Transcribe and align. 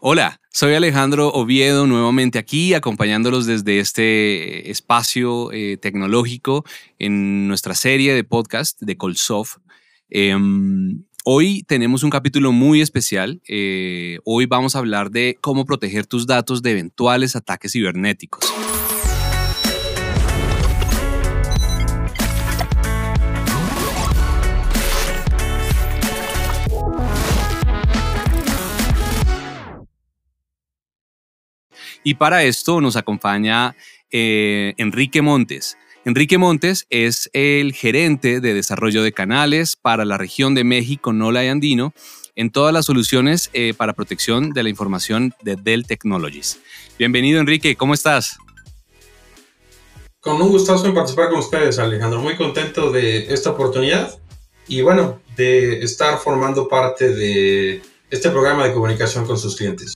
Hola, 0.00 0.40
soy 0.52 0.74
Alejandro 0.74 1.28
Oviedo, 1.32 1.86
nuevamente 1.86 2.38
aquí, 2.38 2.74
acompañándolos 2.74 3.46
desde 3.46 3.78
este 3.78 4.70
espacio 4.70 5.50
eh, 5.52 5.76
tecnológico 5.76 6.64
en 6.98 7.48
nuestra 7.48 7.74
serie 7.74 8.12
de 8.12 8.24
podcast 8.24 8.80
de 8.80 8.96
Colsoft. 8.96 9.58
Em, 10.10 11.04
hoy 11.24 11.62
tenemos 11.66 12.02
un 12.02 12.10
capítulo 12.10 12.52
muy 12.52 12.80
especial. 12.80 13.40
Eh, 13.48 14.18
hoy 14.24 14.46
vamos 14.46 14.76
a 14.76 14.80
hablar 14.80 15.10
de 15.10 15.38
cómo 15.40 15.64
proteger 15.64 16.06
tus 16.06 16.26
datos 16.26 16.62
de 16.62 16.72
eventuales 16.72 17.36
ataques 17.36 17.72
cibernéticos. 17.72 18.44
Y 32.04 32.14
para 32.14 32.44
esto 32.44 32.82
nos 32.82 32.96
acompaña 32.96 33.74
eh, 34.10 34.74
Enrique 34.76 35.22
Montes. 35.22 35.78
Enrique 36.04 36.36
Montes 36.36 36.86
es 36.90 37.30
el 37.32 37.72
gerente 37.72 38.40
de 38.40 38.52
desarrollo 38.52 39.02
de 39.02 39.12
canales 39.12 39.74
para 39.74 40.04
la 40.04 40.18
región 40.18 40.54
de 40.54 40.64
México, 40.64 41.14
Nola 41.14 41.42
y 41.46 41.48
Andino, 41.48 41.94
en 42.36 42.50
todas 42.50 42.74
las 42.74 42.84
soluciones 42.84 43.48
eh, 43.54 43.72
para 43.74 43.94
protección 43.94 44.50
de 44.50 44.62
la 44.62 44.68
información 44.68 45.34
de 45.42 45.56
Dell 45.56 45.86
Technologies. 45.86 46.60
Bienvenido, 46.98 47.40
Enrique, 47.40 47.74
¿cómo 47.74 47.94
estás? 47.94 48.36
Con 50.20 50.42
un 50.42 50.50
gustazo 50.50 50.86
en 50.86 50.94
participar 50.94 51.30
con 51.30 51.38
ustedes, 51.38 51.78
Alejandro. 51.78 52.20
Muy 52.20 52.36
contento 52.36 52.92
de 52.92 53.32
esta 53.32 53.50
oportunidad 53.50 54.18
y 54.68 54.82
bueno, 54.82 55.20
de 55.36 55.82
estar 55.82 56.18
formando 56.18 56.68
parte 56.68 57.14
de 57.14 57.80
este 58.10 58.28
programa 58.28 58.66
de 58.66 58.74
comunicación 58.74 59.26
con 59.26 59.38
sus 59.38 59.56
clientes. 59.56 59.94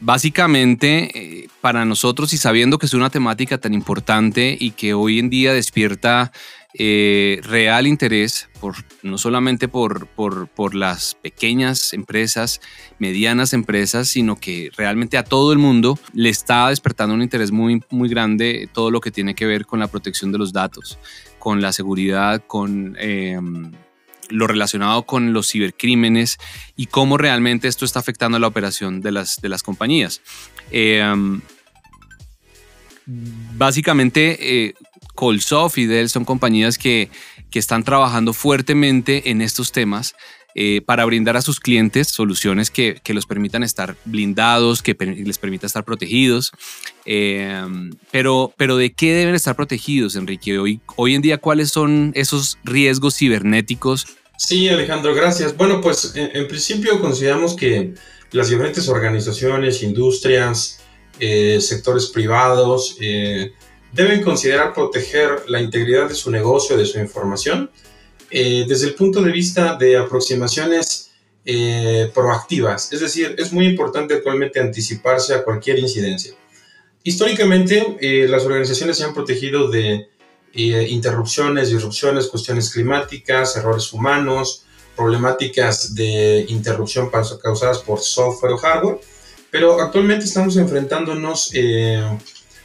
Básicamente, 0.00 1.10
eh, 1.14 1.48
para 1.60 1.84
nosotros 1.84 2.32
y 2.32 2.38
sabiendo 2.38 2.78
que 2.78 2.86
es 2.86 2.94
una 2.94 3.10
temática 3.10 3.58
tan 3.58 3.74
importante 3.74 4.56
y 4.58 4.70
que 4.70 4.94
hoy 4.94 5.18
en 5.18 5.28
día 5.28 5.52
despierta 5.52 6.32
eh, 6.72 7.40
real 7.42 7.86
interés, 7.86 8.48
por, 8.60 8.76
no 9.02 9.18
solamente 9.18 9.68
por, 9.68 10.06
por, 10.06 10.74
las 10.74 11.16
pequeñas 11.16 11.92
empresas, 11.92 12.60
medianas 12.98 13.52
empresas, 13.52 14.08
sino 14.08 14.36
que 14.36 14.70
realmente 14.76 15.18
a 15.18 15.24
todo 15.24 15.52
el 15.52 15.58
mundo 15.58 15.98
le 16.14 16.30
está 16.30 16.68
despertando 16.68 17.14
un 17.14 17.22
interés 17.22 17.50
muy, 17.50 17.82
muy 17.90 18.08
grande 18.08 18.68
todo 18.72 18.90
lo 18.90 19.00
que 19.00 19.10
tiene 19.10 19.34
que 19.34 19.46
ver 19.46 19.66
con 19.66 19.80
la 19.80 19.88
protección 19.88 20.32
de 20.32 20.38
los 20.38 20.52
datos, 20.52 20.98
con 21.38 21.60
la 21.60 21.72
seguridad, 21.72 22.42
con... 22.46 22.96
Em, 22.98 23.72
lo 24.30 24.46
relacionado 24.46 25.02
con 25.02 25.32
los 25.32 25.50
cibercrímenes 25.50 26.38
y 26.76 26.86
cómo 26.86 27.18
realmente 27.18 27.68
esto 27.68 27.84
está 27.84 27.98
afectando 27.98 28.38
la 28.38 28.46
operación 28.46 29.00
de 29.00 29.12
las, 29.12 29.40
de 29.40 29.48
las 29.48 29.62
compañías. 29.62 30.22
Eh, 30.70 31.02
básicamente, 33.06 34.38
eh, 34.40 34.74
Colsoft 35.14 35.78
y 35.78 35.86
Dell 35.86 36.08
son 36.08 36.24
compañías 36.24 36.78
que, 36.78 37.10
que 37.50 37.58
están 37.58 37.84
trabajando 37.84 38.32
fuertemente 38.32 39.30
en 39.30 39.42
estos 39.42 39.72
temas. 39.72 40.14
Eh, 40.56 40.80
para 40.84 41.04
brindar 41.04 41.36
a 41.36 41.42
sus 41.42 41.60
clientes 41.60 42.08
soluciones 42.08 42.72
que, 42.72 43.00
que, 43.04 43.14
los 43.14 43.24
permitan 43.24 43.62
estar 43.62 43.94
blindados, 44.04 44.82
que 44.82 44.96
les 44.98 45.38
permita 45.38 45.68
estar 45.68 45.84
protegidos. 45.84 46.50
pero, 48.10 48.52
pero 48.56 48.76
¿de 48.76 48.90
qué 48.90 49.14
deben 49.14 49.36
estar 49.36 49.54
protegidos, 49.54 50.16
Enrique? 50.16 50.58
Hoy, 50.58 50.80
hoy 50.96 51.14
en 51.14 51.22
día, 51.22 51.38
¿cuáles 51.38 51.70
son 51.70 52.10
esos 52.16 52.58
riesgos 52.64 53.16
cibernéticos 53.16 54.08
Sí, 54.40 54.70
Alejandro, 54.70 55.14
gracias. 55.14 55.54
Bueno, 55.54 55.82
pues 55.82 56.12
en, 56.14 56.48
principio 56.48 56.98
consideramos 56.98 57.54
que 57.54 57.92
las 58.32 58.48
diferentes 58.48 58.88
organizaciones, 58.88 59.82
industrias, 59.82 60.80
eh, 61.18 61.60
sectores 61.60 62.06
privados 62.06 62.96
eh, 63.02 63.52
deben 63.92 64.22
considerar 64.22 64.72
proteger 64.72 65.42
la 65.46 65.60
integridad 65.60 66.08
de 66.08 66.14
su 66.14 66.30
negocio, 66.30 66.78
de 66.78 66.86
su 66.86 66.98
información, 66.98 67.70
eh, 68.30 68.64
desde 68.66 68.86
el 68.86 68.94
punto 68.94 69.20
de 69.20 69.30
vista 69.30 69.76
de 69.76 69.98
aproximaciones 69.98 71.10
proactivas. 72.14 72.92
Es 72.94 73.00
decir, 73.00 73.34
es 73.36 73.52
muy 73.52 73.66
importante 73.66 74.14
actualmente 74.14 74.58
anticiparse 74.58 75.34
a 75.34 75.44
cualquier 75.44 75.78
incidencia. 75.80 76.32
Históricamente, 77.02 77.98
las 78.28 78.44
organizaciones 78.44 78.96
se 78.96 79.04
han 79.04 79.14
protegido 79.14 79.68
de 79.68 80.08
eh, 80.52 80.86
interrupciones, 80.90 81.70
disrupciones, 81.70 82.26
cuestiones 82.26 82.70
climáticas, 82.70 83.56
errores 83.56 83.92
humanos, 83.92 84.64
problemáticas 84.96 85.94
de 85.94 86.44
interrupción 86.48 87.10
causadas 87.10 87.78
por 87.78 88.00
software 88.00 88.52
o 88.52 88.58
hardware, 88.58 89.00
pero 89.50 89.80
actualmente 89.80 90.24
estamos 90.24 90.56
enfrentándonos 90.56 91.50
eh, 91.54 92.02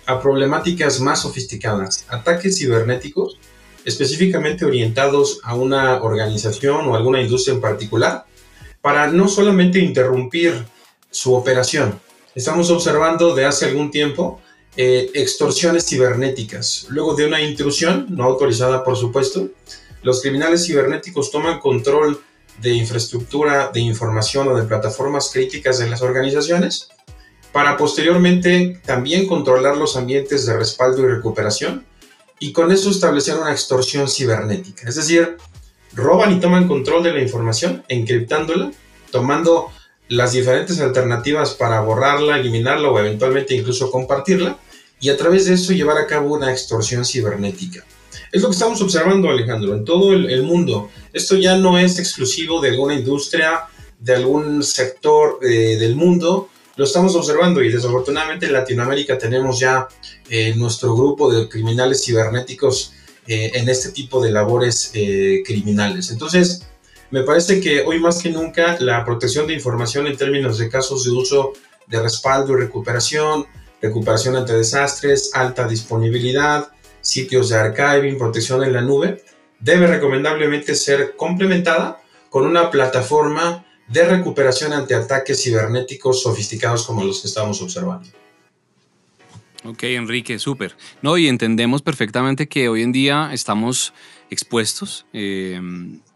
a 0.05 0.19
problemáticas 0.19 0.99
más 0.99 1.21
sofisticadas, 1.21 2.05
ataques 2.09 2.57
cibernéticos 2.57 3.37
específicamente 3.85 4.65
orientados 4.65 5.39
a 5.43 5.53
una 5.53 6.01
organización 6.01 6.87
o 6.87 6.95
alguna 6.95 7.21
industria 7.21 7.53
en 7.53 7.61
particular, 7.61 8.25
para 8.81 9.07
no 9.07 9.27
solamente 9.27 9.79
interrumpir 9.79 10.65
su 11.09 11.33
operación. 11.33 11.99
Estamos 12.33 12.69
observando 12.71 13.33
de 13.35 13.45
hace 13.45 13.65
algún 13.65 13.91
tiempo 13.91 14.41
eh, 14.77 15.09
extorsiones 15.13 15.87
cibernéticas. 15.87 16.87
Luego 16.89 17.15
de 17.15 17.25
una 17.25 17.41
intrusión, 17.41 18.07
no 18.09 18.25
autorizada 18.25 18.83
por 18.83 18.97
supuesto, 18.97 19.49
los 20.03 20.21
criminales 20.21 20.65
cibernéticos 20.65 21.31
toman 21.31 21.59
control 21.59 22.21
de 22.61 22.73
infraestructura 22.73 23.71
de 23.73 23.79
información 23.79 24.47
o 24.47 24.55
de 24.55 24.63
plataformas 24.63 25.29
críticas 25.31 25.79
de 25.79 25.89
las 25.89 26.01
organizaciones 26.01 26.89
para 27.51 27.77
posteriormente 27.77 28.81
también 28.85 29.27
controlar 29.27 29.77
los 29.77 29.95
ambientes 29.95 30.45
de 30.45 30.57
respaldo 30.57 31.03
y 31.03 31.07
recuperación 31.07 31.85
y 32.39 32.51
con 32.51 32.71
eso 32.71 32.89
establecer 32.89 33.37
una 33.37 33.51
extorsión 33.51 34.09
cibernética. 34.09 34.89
Es 34.89 34.95
decir, 34.95 35.37
roban 35.93 36.33
y 36.33 36.39
toman 36.41 36.67
control 36.67 37.03
de 37.03 37.13
la 37.13 37.21
información, 37.21 37.83
encriptándola, 37.87 38.71
tomando 39.09 39.69
las 40.09 40.33
diferentes 40.33 40.81
alternativas 40.81 41.53
para 41.53 41.79
borrarla, 41.79 42.37
eliminarla 42.37 42.89
o 42.89 42.99
eventualmente 42.99 43.55
incluso 43.55 43.89
compartirla 43.89 44.59
y 44.99 45.09
a 45.09 45.17
través 45.17 45.45
de 45.45 45.53
eso 45.53 45.73
llevar 45.73 45.97
a 45.97 46.07
cabo 46.07 46.33
una 46.33 46.51
extorsión 46.51 47.05
cibernética. 47.05 47.83
Es 48.31 48.41
lo 48.41 48.49
que 48.49 48.53
estamos 48.53 48.81
observando, 48.81 49.29
Alejandro, 49.29 49.75
en 49.75 49.85
todo 49.85 50.13
el, 50.13 50.43
mundo. 50.43 50.89
Esto 51.13 51.35
ya 51.35 51.57
no 51.57 51.77
es 51.77 51.99
exclusivo 51.99 52.61
de 52.61 52.69
alguna 52.69 52.95
industria, 52.95 53.61
de 53.99 54.15
algún 54.15 54.63
sector 54.63 55.39
eh, 55.41 55.77
del 55.77 55.95
mundo. 55.95 56.49
Lo 56.75 56.85
estamos 56.85 57.15
observando 57.15 57.63
y 57.63 57.71
desafortunadamente 57.71 58.47
en 58.47 58.53
Latinoamérica 58.53 59.17
tenemos 59.17 59.59
ya 59.59 59.87
eh, 60.29 60.53
nuestro 60.55 60.95
grupo 60.95 61.31
de 61.31 61.47
criminales 61.47 62.03
cibernéticos 62.03 62.93
eh, 63.27 63.51
en 63.53 63.69
este 63.69 63.91
tipo 63.91 64.21
de 64.21 64.31
labores 64.31 64.91
criminales. 65.45 66.11
Entonces, 66.11 66.65
me 67.11 67.23
parece 67.23 67.61
que 67.61 67.81
hoy 67.81 67.99
más 67.99 68.21
que 68.21 68.29
nunca 68.29 68.77
la 68.79 69.05
protección 69.05 69.47
de 69.47 69.53
información 69.53 70.07
en 70.07 70.17
términos 70.17 70.57
de 70.57 70.69
casos 70.69 71.05
de 71.05 71.11
uso 71.11 71.53
de 71.87 72.01
respaldo 72.01 72.53
y 72.53 72.61
recuperación, 72.61 73.45
recuperación 73.81 74.35
ante 74.35 74.53
desastres, 74.53 75.31
alta 75.33 75.67
disponibilidad, 75.67 76.69
sitios 77.01 77.49
de 77.49 77.57
archiving, 77.57 78.17
protección 78.17 78.63
en 78.63 78.73
la 78.73 78.81
nube, 78.81 79.23
debe 79.59 79.87
recomendablemente 79.87 80.75
ser 80.75 81.15
complementada 81.15 82.01
con 82.29 82.45
una 82.45 82.69
plataforma 82.69 83.65
de 83.87 84.05
recuperación 84.05 84.73
ante 84.73 84.95
ataques 84.95 85.43
cibernéticos 85.43 86.23
sofisticados 86.23 86.85
como 86.85 87.03
los 87.03 87.21
que 87.21 87.27
estamos 87.27 87.61
observando. 87.61 88.09
Ok, 89.63 89.83
Enrique, 89.83 90.37
súper. 90.37 90.75
No, 91.01 91.17
y 91.17 91.27
entendemos 91.27 91.81
perfectamente 91.81 92.47
que 92.47 92.69
hoy 92.69 92.83
en 92.83 92.91
día 92.91 93.29
estamos 93.33 93.93
expuestos 94.29 95.05
eh, 95.13 95.59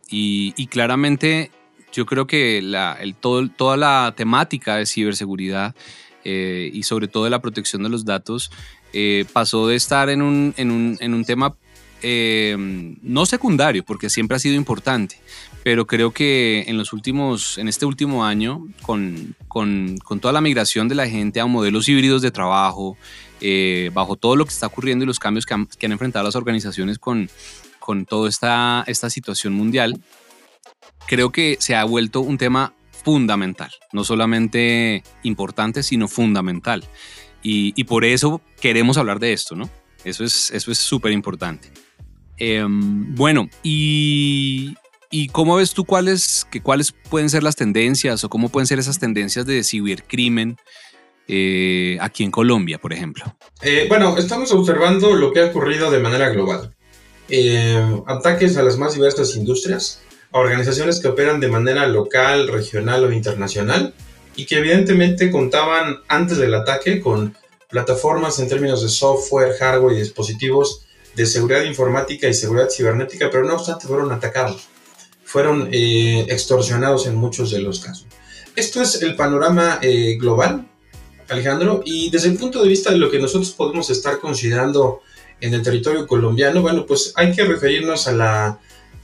y, 0.09 0.67
claramente 0.67 1.51
yo 1.91 2.05
creo 2.05 2.27
que 2.27 2.61
la, 2.61 2.93
el, 2.93 3.15
todo, 3.15 3.49
toda 3.49 3.75
la 3.77 4.13
temática 4.15 4.75
de 4.75 4.85
ciberseguridad 4.85 5.75
eh, 6.23 6.69
y 6.73 6.83
sobre 6.83 7.07
todo 7.07 7.23
de 7.23 7.29
la 7.29 7.41
protección 7.41 7.83
de 7.83 7.89
los 7.89 8.05
datos, 8.05 8.51
eh, 8.93 9.25
pasó 9.31 9.67
de 9.67 9.75
estar 9.75 10.09
en 10.09 10.21
un, 10.21 10.53
en 10.57 10.71
un, 10.71 10.97
en 10.99 11.13
un 11.13 11.25
tema 11.25 11.55
eh, 12.01 12.55
no 13.01 13.25
secundario, 13.25 13.83
porque 13.83 14.09
siempre 14.09 14.35
ha 14.35 14.39
sido 14.39 14.55
importante, 14.55 15.19
pero 15.63 15.85
creo 15.85 16.11
que 16.11 16.63
en 16.67 16.77
los 16.77 16.93
últimos, 16.93 17.57
en 17.57 17.67
este 17.67 17.85
último 17.85 18.25
año, 18.25 18.67
con, 18.81 19.35
con, 19.47 19.97
con 20.03 20.19
toda 20.19 20.33
la 20.33 20.41
migración 20.41 20.87
de 20.87 20.95
la 20.95 21.07
gente 21.07 21.39
a 21.39 21.45
modelos 21.45 21.89
híbridos 21.89 22.21
de 22.21 22.31
trabajo, 22.31 22.97
bajo 23.93 24.17
todo 24.17 24.35
lo 24.35 24.45
que 24.45 24.51
está 24.51 24.67
ocurriendo 24.67 25.03
y 25.03 25.07
los 25.07 25.19
cambios 25.19 25.45
que 25.45 25.53
han, 25.53 25.65
que 25.65 25.85
han 25.85 25.93
enfrentado 25.93 26.25
las 26.25 26.35
organizaciones 26.35 26.99
con, 26.99 27.29
con 27.79 28.05
toda 28.05 28.29
esta, 28.29 28.83
esta 28.87 29.09
situación 29.09 29.53
mundial, 29.53 29.99
creo 31.07 31.31
que 31.31 31.57
se 31.59 31.75
ha 31.75 31.83
vuelto 31.85 32.21
un 32.21 32.37
tema 32.37 32.73
fundamental, 33.03 33.71
no 33.91 34.03
solamente 34.03 35.03
importante, 35.23 35.83
sino 35.83 36.07
fundamental. 36.07 36.83
Y, 37.41 37.83
por 37.85 38.03
eso 38.03 38.41
queremos 38.59 38.97
hablar 38.97 39.19
de 39.19 39.31
esto, 39.33 39.55
¿no? 39.55 39.69
Eso 40.03 40.23
es 40.23 40.51
eso 40.51 40.71
es 40.71 40.77
súper 40.77 41.11
importante. 41.11 41.71
Em, 42.37 43.15
bueno, 43.15 43.49
y 43.63 44.75
¿Y 45.11 45.29
cómo 45.29 45.55
ves 45.55 45.73
tú 45.73 45.85
cuáles, 45.85 46.45
que, 46.51 46.61
cuáles 46.61 46.91
pueden 46.91 47.29
ser 47.29 47.41
las 47.41 47.55
tendencias 47.55 48.23
o 48.23 48.29
cómo 48.29 48.49
pueden 48.49 48.67
ser 48.67 48.77
esas 48.77 48.99
tendencias 48.99 49.45
de 49.45 49.63
cibercrimen 49.63 50.57
eh, 51.27 51.97
aquí 51.99 52.23
en 52.23 52.29
Colombia, 52.29 52.77
por 52.77 52.93
ejemplo? 52.93 53.25
Eh, 53.63 53.87
bueno, 53.89 54.17
estamos 54.17 54.51
observando 54.51 55.15
lo 55.15 55.33
que 55.33 55.39
ha 55.39 55.45
ocurrido 55.47 55.89
de 55.89 55.99
manera 55.99 56.29
global. 56.29 56.75
Eh, 57.27 58.01
ataques 58.05 58.55
a 58.57 58.63
las 58.63 58.77
más 58.77 58.93
diversas 58.93 59.35
industrias, 59.35 60.01
a 60.31 60.39
organizaciones 60.39 60.99
que 60.99 61.07
operan 61.07 61.39
de 61.39 61.47
manera 61.47 61.87
local, 61.87 62.47
regional 62.47 63.03
o 63.03 63.11
internacional 63.11 63.93
y 64.35 64.45
que 64.45 64.57
evidentemente 64.57 65.31
contaban 65.31 65.97
antes 66.07 66.37
del 66.37 66.53
ataque 66.53 67.01
con 67.01 67.35
plataformas 67.69 68.39
en 68.39 68.47
términos 68.47 68.81
de 68.81 68.89
software, 68.89 69.57
hardware 69.57 69.95
y 69.95 69.99
dispositivos 69.99 70.85
de 71.15 71.25
seguridad 71.25 71.63
informática 71.63 72.27
y 72.27 72.33
seguridad 72.33 72.69
cibernética, 72.69 73.29
pero 73.31 73.45
no 73.45 73.55
obstante 73.55 73.87
fueron 73.87 74.11
atacados 74.11 74.69
fueron 75.29 75.69
eh, 75.71 76.25
extorsionados 76.27 77.05
en 77.05 77.13
muchos 77.13 77.51
de 77.51 77.61
los 77.61 77.81
casos. 77.81 78.07
Esto 78.55 78.81
es 78.81 79.03
el 79.03 79.15
panorama 79.15 79.77
eh, 79.79 80.17
global, 80.19 80.67
Alejandro, 81.27 81.83
y 81.85 82.09
desde 82.09 82.29
el 82.29 82.37
punto 82.37 82.63
de 82.63 82.67
vista 82.67 82.89
de 82.89 82.97
lo 82.97 83.11
que 83.11 83.19
nosotros 83.19 83.51
podemos 83.51 83.91
estar 83.91 84.19
considerando 84.19 85.01
en 85.39 85.53
el 85.53 85.61
territorio 85.61 86.07
colombiano, 86.07 86.63
bueno, 86.63 86.83
pues 86.87 87.13
hay 87.15 87.31
que 87.31 87.45
referirnos 87.45 88.07
a 88.07 88.13
la 88.13 88.59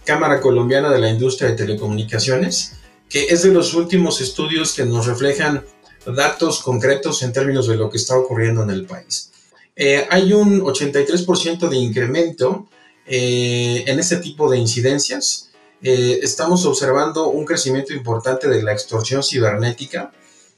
Cámara 0.05 0.39
Colombiana 0.39 0.91
de 0.91 0.99
la 0.99 1.09
Industria 1.09 1.49
de 1.49 1.55
Telecomunicaciones, 1.55 2.73
que 3.09 3.25
es 3.25 3.43
de 3.43 3.51
los 3.51 3.73
últimos 3.73 4.21
estudios 4.21 4.73
que 4.73 4.85
nos 4.85 5.05
reflejan 5.05 5.63
datos 6.05 6.61
concretos 6.61 7.23
en 7.23 7.33
términos 7.33 7.67
de 7.67 7.75
lo 7.75 7.89
que 7.89 7.97
está 7.97 8.17
ocurriendo 8.17 8.63
en 8.63 8.69
el 8.69 8.85
país. 8.85 9.31
Eh, 9.75 10.07
hay 10.09 10.33
un 10.33 10.61
83% 10.61 11.67
de 11.67 11.77
incremento 11.77 12.67
en 13.07 13.99
este 13.99 14.17
tipo 14.17 14.49
de 14.49 14.57
incidencias 14.57 15.45
eh, 15.87 16.19
estamos 16.23 16.65
observando 16.65 17.29
un 17.29 17.45
crecimiento 17.45 17.93
importante 17.93 18.47
de 18.47 18.63
la 18.63 18.73
extorsión 18.73 19.21
cibernética. 19.23 20.11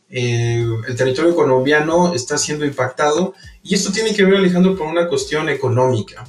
Eh, 0.09 0.65
el 0.87 0.95
territorio 0.95 1.35
colombiano 1.35 2.13
está 2.13 2.37
siendo 2.37 2.63
impactado 2.63 3.33
y 3.61 3.75
esto 3.75 3.91
tiene 3.91 4.15
que 4.15 4.23
ver, 4.23 4.35
Alejandro, 4.35 4.77
con 4.77 4.87
una 4.87 5.09
cuestión 5.09 5.49
económica. 5.49 6.25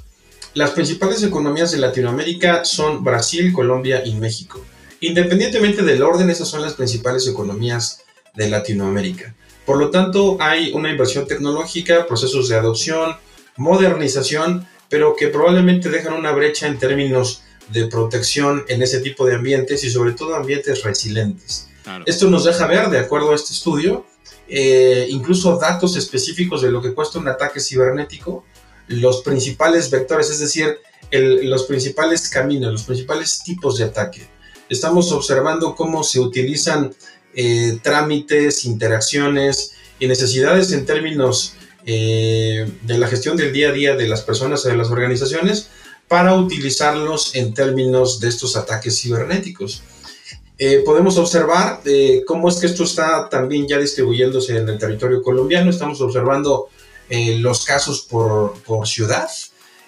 Las 0.59 0.73
principales 0.73 1.23
economías 1.23 1.71
de 1.71 1.79
Latinoamérica 1.79 2.65
son 2.65 3.05
Brasil, 3.05 3.53
Colombia 3.53 4.03
y 4.05 4.17
México. 4.17 4.61
Independientemente 4.99 5.85
del 5.85 6.03
orden, 6.03 6.31
esas 6.31 6.49
son 6.49 6.63
las 6.63 6.75
principales 6.75 7.29
economías 7.29 8.03
de 8.35 8.49
Latinoamérica. 8.49 9.37
Por 9.65 9.79
lo 9.79 9.91
tanto, 9.91 10.37
hay 10.41 10.73
una 10.73 10.91
inversión 10.91 11.29
tecnológica, 11.29 12.09
procesos 12.09 12.49
de 12.49 12.57
adopción, 12.57 13.15
modernización, 13.57 14.67
pero 14.89 15.15
que 15.15 15.29
probablemente 15.29 15.91
dejan 15.91 16.15
una 16.15 16.33
brecha 16.33 16.67
en 16.67 16.81
términos 16.81 17.45
de 17.69 17.87
protección 17.87 18.65
en 18.67 18.83
ese 18.83 18.99
tipo 18.99 19.27
de 19.27 19.37
ambientes 19.37 19.85
y 19.85 19.91
sobre 19.91 20.11
todo 20.11 20.35
ambientes 20.35 20.83
resilientes. 20.83 21.69
Esto 22.05 22.29
nos 22.29 22.43
deja 22.43 22.67
ver, 22.67 22.91
de 22.91 22.99
acuerdo 22.99 23.31
a 23.31 23.37
este 23.37 23.53
estudio, 23.53 24.07
eh, 24.49 25.07
incluso 25.09 25.57
datos 25.57 25.97
específicos 25.97 26.63
de 26.63 26.73
lo 26.73 26.83
que 26.83 26.95
cuesta 26.95 27.21
un 27.21 27.29
ataque 27.29 27.61
cibernético, 27.61 28.45
los 28.89 29.23
principales 29.23 29.91
vectores, 29.91 30.31
es 30.31 30.41
decir, 30.41 30.79
los 31.11 31.65
principales 31.65 32.29
caminos, 32.29 32.73
los 32.73 32.83
principales 32.83 33.43
tipos 33.43 33.79
de 33.79 33.85
ataque. 33.85 34.27
Estamos 34.69 35.13
observando 35.13 35.75
cómo 35.75 36.03
se 36.05 36.21
utilizan 36.21 36.95
eh, 37.35 37.79
trámites, 37.83 38.65
interacciones 38.65 39.73
y 39.99 40.07
necesidades 40.07 40.73
en 40.73 40.85
términos 40.85 41.55
eh, 41.87 42.71
de 42.83 42.99
la 42.99 43.09
gestión 43.09 43.37
del 43.37 43.53
día 43.53 43.71
a 43.71 43.73
día 43.73 43.97
de 43.97 44.09
las 44.09 44.23
personas 44.23 44.65
y 44.65 44.69
de 44.69 44.77
las 44.77 44.91
organizaciones 44.91 45.69
para 46.07 46.35
utilizarlos 46.35 47.35
en 47.35 47.55
términos 47.55 48.21
de 48.21 48.29
estos 48.29 48.57
ataques 48.57 49.01
cibernéticos. 49.01 49.83
Eh, 50.59 50.83
podemos 50.85 51.17
observar 51.19 51.81
cómo 52.27 52.49
es 52.49 52.57
que 52.57 52.67
esto 52.67 52.83
está 52.83 53.29
también 53.29 53.69
ya 53.69 53.79
distribuyéndose 53.79 54.57
en 54.57 54.69
el 54.69 54.79
territorio 54.79 55.23
colombiano. 55.23 55.71
Estamos 55.71 56.01
observando 56.01 56.69
eh, 57.09 57.39
los 57.39 57.65
casos 57.65 58.03
por, 58.03 58.55
por 58.63 58.87
ciudad. 58.87 59.29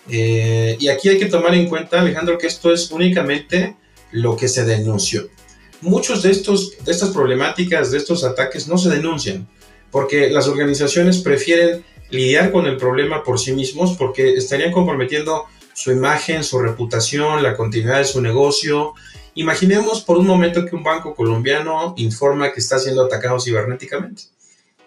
y 0.08 0.88
aquí 0.88 1.08
hay 1.08 1.18
que 1.18 1.26
tomar 1.26 1.54
en 1.54 1.68
cuenta, 1.68 2.00
Alejandro, 2.00 2.38
que 2.38 2.46
esto 2.46 2.72
es 2.72 2.90
únicamente 2.90 3.76
lo 4.12 4.36
que 4.36 4.48
se 4.48 4.64
denunció. 4.64 5.28
Muchos 5.82 6.22
de, 6.22 6.30
estos, 6.30 6.84
de 6.84 6.92
estas 6.92 7.10
problemáticas, 7.10 7.90
de 7.90 7.98
estos 7.98 8.24
ataques, 8.24 8.66
no 8.66 8.76
se 8.76 8.90
denuncian 8.90 9.48
porque 9.90 10.30
las 10.30 10.46
organizaciones 10.48 11.18
prefieren 11.18 11.84
lidiar 12.10 12.50
con 12.52 12.66
el 12.66 12.76
problema 12.76 13.22
por 13.22 13.38
sí 13.38 13.52
mismos 13.52 13.96
porque 13.96 14.34
estarían 14.34 14.72
comprometiendo 14.72 15.44
su 15.74 15.92
imagen, 15.92 16.44
su 16.44 16.58
reputación, 16.58 17.42
la 17.42 17.56
continuidad 17.56 17.98
de 17.98 18.04
su 18.04 18.20
negocio. 18.20 18.94
Imaginemos 19.34 20.02
por 20.02 20.18
un 20.18 20.26
momento 20.26 20.64
que 20.66 20.76
un 20.76 20.82
banco 20.82 21.14
colombiano 21.14 21.94
informa 21.96 22.52
que 22.52 22.60
está 22.60 22.78
siendo 22.78 23.04
atacado 23.04 23.38
cibernéticamente. 23.40 24.24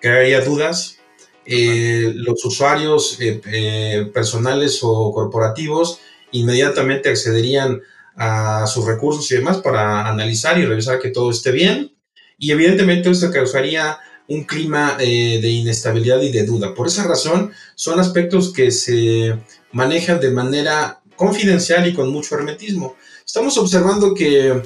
Haya 0.03 0.41
dudas, 0.41 0.97
eh, 1.45 2.13
los 2.15 2.43
usuarios 2.45 3.19
eh, 3.19 3.41
eh, 3.51 4.09
personales 4.13 4.79
o 4.81 5.11
corporativos 5.11 5.99
inmediatamente 6.31 7.09
accederían 7.09 7.81
a 8.15 8.65
sus 8.67 8.85
recursos 8.85 9.29
y 9.31 9.35
demás 9.35 9.57
para 9.57 10.07
analizar 10.07 10.57
y 10.57 10.65
revisar 10.65 10.99
que 10.99 11.09
todo 11.09 11.31
esté 11.31 11.51
bien. 11.51 11.91
Y 12.37 12.51
evidentemente 12.51 13.09
eso 13.09 13.31
causaría 13.31 13.97
un 14.27 14.45
clima 14.45 14.95
de 14.97 15.49
inestabilidad 15.49 16.21
y 16.21 16.31
de 16.31 16.45
duda. 16.45 16.73
Por 16.73 16.87
esa 16.87 17.03
razón, 17.03 17.51
son 17.75 17.99
aspectos 17.99 18.53
que 18.53 18.71
se 18.71 19.37
manejan 19.71 20.19
de 20.19 20.31
manera 20.31 21.01
confidencial 21.15 21.87
y 21.87 21.93
con 21.93 22.09
mucho 22.09 22.35
hermetismo. 22.35 22.95
Estamos 23.25 23.57
observando 23.57 24.13
que 24.13 24.61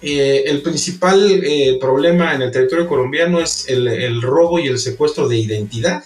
el 0.00 0.62
principal 0.62 1.42
problema 1.80 2.34
en 2.34 2.42
el 2.42 2.50
territorio 2.50 2.86
colombiano 2.86 3.40
es 3.40 3.68
el, 3.68 4.22
robo 4.22 4.58
y 4.58 4.68
el 4.68 4.78
secuestro 4.78 5.28
de 5.28 5.38
identidad, 5.38 6.04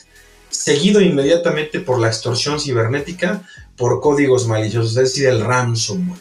seguido 0.55 1.01
inmediatamente 1.01 1.81
por 1.81 1.99
la 1.99 2.09
extorsión 2.09 2.61
cibernética 2.61 3.43
por 3.77 4.01
códigos 4.01 4.47
maliciosos, 4.47 4.91
es 4.91 5.13
decir, 5.13 5.27
el 5.27 5.45
ransomware, 5.45 6.21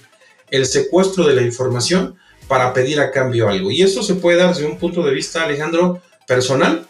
el 0.49 0.65
secuestro 0.65 1.27
de 1.27 1.35
la 1.35 1.43
información 1.43 2.15
para 2.47 2.73
pedir 2.73 2.99
a 2.99 3.11
cambio 3.11 3.47
algo. 3.47 3.69
Y 3.71 3.83
eso 3.83 4.01
se 4.01 4.15
puede 4.15 4.37
dar 4.37 4.49
desde 4.49 4.65
un 4.65 4.77
punto 4.77 5.03
de 5.03 5.13
vista, 5.13 5.43
Alejandro, 5.43 6.01
personal, 6.27 6.87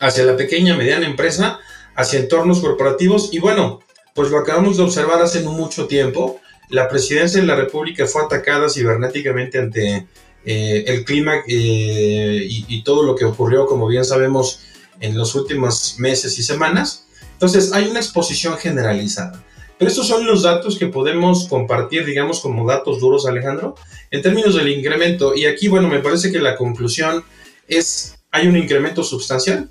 hacia 0.00 0.24
la 0.24 0.36
pequeña, 0.36 0.76
mediana 0.76 1.06
empresa, 1.06 1.58
hacia 1.96 2.20
entornos 2.20 2.60
corporativos 2.60 3.32
y 3.32 3.38
bueno, 3.38 3.80
pues 4.14 4.30
lo 4.30 4.38
acabamos 4.38 4.76
de 4.76 4.84
observar 4.84 5.20
hace 5.20 5.40
mucho 5.40 5.86
tiempo. 5.86 6.40
La 6.70 6.88
presidencia 6.88 7.40
de 7.40 7.46
la 7.46 7.56
República 7.56 8.06
fue 8.06 8.22
atacada 8.22 8.68
cibernéticamente 8.68 9.58
ante 9.58 10.06
eh, 10.44 10.84
el 10.86 11.04
clima 11.04 11.36
eh, 11.48 12.46
y, 12.48 12.82
todo 12.82 13.02
lo 13.02 13.16
que 13.16 13.24
ocurrió, 13.24 13.66
como 13.66 13.86
bien 13.86 14.04
sabemos, 14.04 14.60
en 15.00 15.16
los 15.16 15.34
últimos 15.34 15.96
meses 15.98 16.38
y 16.38 16.42
semanas. 16.42 17.06
Entonces, 17.32 17.72
hay 17.72 17.88
una 17.88 18.00
exposición 18.00 18.56
generalizada. 18.56 19.44
Pero 19.78 19.90
estos 19.90 20.06
son 20.06 20.24
los 20.24 20.42
datos 20.42 20.78
que 20.78 20.86
podemos 20.86 21.48
compartir, 21.48 22.04
digamos, 22.04 22.40
como 22.40 22.66
datos 22.66 23.00
duros, 23.00 23.26
Alejandro, 23.26 23.74
en 24.10 24.22
términos 24.22 24.54
del 24.54 24.68
incremento. 24.68 25.34
Y 25.34 25.46
aquí, 25.46 25.68
bueno, 25.68 25.88
me 25.88 25.98
parece 25.98 26.30
que 26.30 26.38
la 26.38 26.56
conclusión 26.56 27.24
es, 27.66 28.14
hay 28.30 28.46
un 28.46 28.56
incremento 28.56 29.02
sustancial. 29.02 29.68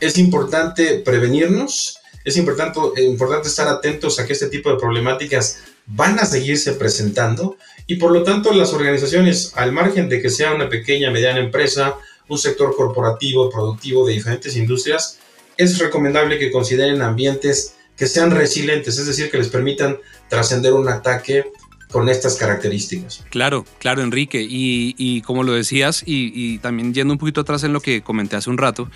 Es 0.00 0.18
importante 0.18 0.98
prevenirnos, 0.98 1.98
es 2.24 2.36
importante, 2.36 2.78
importante 3.02 3.48
estar 3.48 3.68
atentos 3.68 4.18
a 4.18 4.26
que 4.26 4.34
este 4.34 4.48
tipo 4.48 4.70
de 4.70 4.76
problemáticas 4.76 5.58
van 5.86 6.18
a 6.18 6.26
seguirse 6.26 6.72
presentando 6.72 7.56
y 7.86 7.96
por 7.96 8.12
lo 8.12 8.22
tanto 8.22 8.52
las 8.52 8.74
organizaciones, 8.74 9.52
al 9.56 9.72
margen 9.72 10.10
de 10.10 10.20
que 10.20 10.28
sea 10.28 10.52
una 10.52 10.68
pequeña, 10.68 11.10
mediana 11.10 11.40
empresa, 11.40 11.96
un 12.28 12.38
sector 12.38 12.74
corporativo, 12.76 13.50
productivo 13.50 14.06
de 14.06 14.14
diferentes 14.14 14.56
industrias, 14.56 15.18
es 15.56 15.78
recomendable 15.78 16.38
que 16.38 16.50
consideren 16.50 17.02
ambientes 17.02 17.74
que 17.96 18.06
sean 18.06 18.30
resilientes, 18.30 18.96
es 18.98 19.06
decir, 19.06 19.30
que 19.30 19.38
les 19.38 19.48
permitan 19.48 19.98
trascender 20.28 20.72
un 20.72 20.88
ataque 20.88 21.46
con 21.90 22.08
estas 22.08 22.36
características. 22.36 23.24
Claro, 23.30 23.64
claro, 23.78 24.02
Enrique. 24.02 24.46
Y, 24.48 25.22
como 25.22 25.42
lo 25.42 25.52
decías, 25.52 26.02
y, 26.06 26.30
y, 26.34 26.58
también 26.58 26.94
yendo 26.94 27.14
un 27.14 27.18
poquito 27.18 27.40
atrás 27.40 27.64
en 27.64 27.72
lo 27.72 27.80
que 27.80 28.02
comenté 28.02 28.36
hace 28.36 28.50
un 28.50 28.58
rato, 28.58 28.88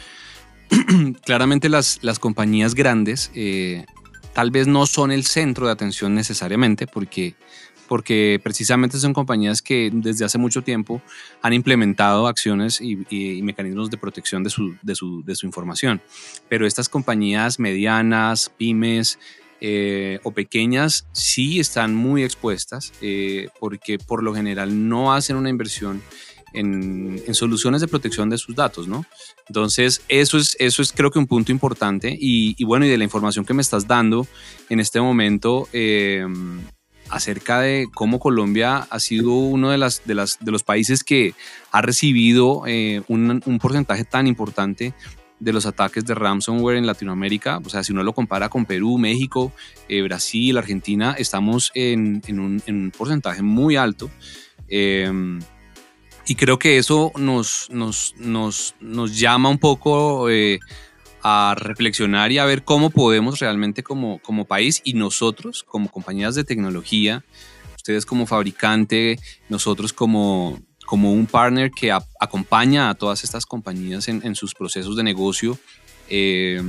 claramente 1.25 1.69
las, 1.69 1.99
las 2.03 2.19
compañías 2.19 2.75
grandes 2.75 3.31
eh, 3.35 3.85
tal 4.33 4.51
vez 4.51 4.67
no 4.67 4.87
son 4.87 5.11
el 5.11 5.25
centro 5.25 5.67
de 5.67 5.73
atención 5.73 6.15
necesariamente 6.15 6.87
porque, 6.87 7.35
porque 7.93 8.41
precisamente 8.43 8.99
son 8.99 9.13
compañías 9.13 9.61
que 9.61 9.91
desde 9.93 10.25
hace 10.25 10.39
mucho 10.39 10.63
tiempo 10.63 11.03
han 11.43 11.53
implementado 11.53 12.27
acciones 12.27 12.81
y, 12.81 13.43
mecanismos 13.43 13.91
de 13.91 13.99
protección 13.99 14.43
de 14.43 14.49
su, 14.49 14.75
de, 14.81 14.95
su, 14.95 15.23
de 15.23 15.37
su, 15.37 15.45
información. 15.45 16.01
Pero 16.49 16.67
estas 16.67 16.89
compañías 16.89 17.59
medianas, 17.59 18.51
pymes, 18.57 19.19
eh, 19.61 20.21
o 20.23 20.31
pequeñas 20.31 21.07
sí 21.13 21.61
están 21.61 21.95
muy 21.95 22.25
expuestas 22.25 22.95
eh, 23.03 23.51
porque 23.61 23.99
por 23.99 24.23
lo 24.23 24.35
general 24.35 24.89
no 24.89 25.13
hacen 25.13 25.37
una 25.37 25.51
inversión 25.51 26.01
en, 26.55 27.23
soluciones 27.35 27.83
de 27.83 27.89
protección 27.89 28.31
de 28.31 28.39
sus 28.39 28.57
datos, 28.57 28.89
¿no? 28.89 29.05
Entonces, 29.49 30.01
eso 30.09 30.39
es, 30.39 30.57
eso 30.59 30.81
es 30.81 30.95
creo 30.95 31.11
que 31.11 31.19
un 31.19 31.27
punto 31.27 31.53
importante 31.53 32.17
y, 32.19 32.65
bueno, 32.65 32.87
y 32.87 32.89
de 32.89 32.97
la 32.97 33.05
información 33.05 33.45
que 33.45 33.53
me 33.53 33.61
estás 33.61 33.87
dando 33.87 34.27
en 34.71 34.81
este 34.81 34.99
momento, 34.99 35.69
eh, 35.75 36.25
acerca 37.13 37.61
de 37.61 37.89
cómo 37.93 38.19
Colombia 38.19 38.87
ha 38.89 38.99
sido 38.99 39.33
uno 39.35 39.71
de, 39.71 39.79
las, 39.79 40.03
de, 40.07 40.15
las, 40.15 40.39
los 40.45 40.63
países 40.63 41.05
que 41.05 41.35
ha 41.71 41.83
recibido 41.83 42.63
eh, 42.67 43.03
un, 43.07 43.59
porcentaje 43.61 44.05
tan 44.05 44.27
importante 44.27 44.95
de 45.39 45.53
los 45.53 45.67
ataques 45.67 46.07
de 46.07 46.15
ransomware 46.15 46.79
en 46.79 46.87
Latinoamérica. 46.87 47.61
O 47.65 47.69
sea, 47.69 47.85
si 47.85 47.93
uno 47.93 48.03
lo 48.03 48.15
compara 48.15 48.49
con 48.49 48.65
Perú, 48.65 48.97
México, 48.97 49.53
eh, 49.89 50.01
Brasil, 50.03 50.57
Argentina, 50.57 51.15
estamos 51.19 51.71
en, 51.75 52.23
un, 52.29 52.63
en, 52.67 52.77
un, 52.77 52.91
porcentaje 52.91 53.43
muy 53.43 53.77
alto. 53.77 54.11
Eh, 54.69 55.39
y 56.27 56.35
creo 56.35 56.59
que 56.59 56.79
eso 56.79 57.13
nos 57.17 57.69
llama 59.19 59.49
un 59.49 59.59
poco 59.59 60.31
eh, 60.31 60.61
a 61.23 61.55
reflexionar 61.57 62.33
y 62.33 62.39
a 62.39 62.45
ver 62.45 62.65
cómo 62.65 62.91
podemos 62.91 63.39
realmente 63.39 63.83
como, 63.83 64.19
como 64.21 64.45
país 64.45 64.81
y 64.85 64.95
nosotros 64.95 65.63
como 65.63 65.91
compañías 65.91 66.35
de 66.35 66.45
tecnología, 66.45 67.25
ustedes 67.77 68.07
como 68.07 68.27
fabricante, 68.27 69.19
nosotros 69.49 69.93
como, 69.93 70.61
como 70.87 71.13
un 71.13 71.27
partner 71.27 71.71
que 71.71 71.93
acompaña 71.93 72.91
a 72.91 72.95
todas 72.95 73.25
estas 73.25 73.47
compañías 73.47 74.09
en, 74.09 74.35
sus 74.35 74.55
procesos 74.55 74.97
de 74.97 75.03
negocio, 75.03 75.59
eh, 76.09 76.61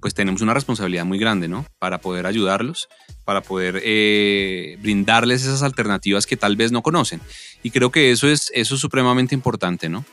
pues 0.00 0.12
tenemos 0.12 0.42
una 0.42 0.52
responsabilidad 0.52 1.06
muy 1.06 1.18
grande, 1.18 1.48
¿no? 1.48 1.64
Para 1.78 1.98
poder 1.98 2.26
ayudarlos, 2.26 2.88
para 3.24 3.40
poder 3.40 3.80
eh, 3.82 4.76
brindarles 4.82 5.42
esas 5.42 5.62
alternativas 5.62 6.26
que 6.26 6.36
tal 6.36 6.56
vez 6.56 6.72
no 6.72 6.82
conocen. 6.82 7.22
Y 7.62 7.70
creo 7.70 7.90
que 7.90 8.10
eso 8.10 8.28
es, 8.28 8.50
eso 8.54 8.74
es 8.74 8.80
supremamente 8.82 9.34
importante, 9.34 9.88
¿no? 9.88 10.04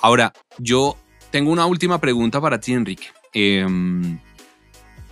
Ahora, 0.00 0.32
yo 0.58 0.96
tengo 1.34 1.50
una 1.50 1.66
última 1.66 2.00
pregunta 2.00 2.40
para 2.40 2.60
ti, 2.60 2.74
Enrique. 2.74 3.06
Eh, 3.32 3.66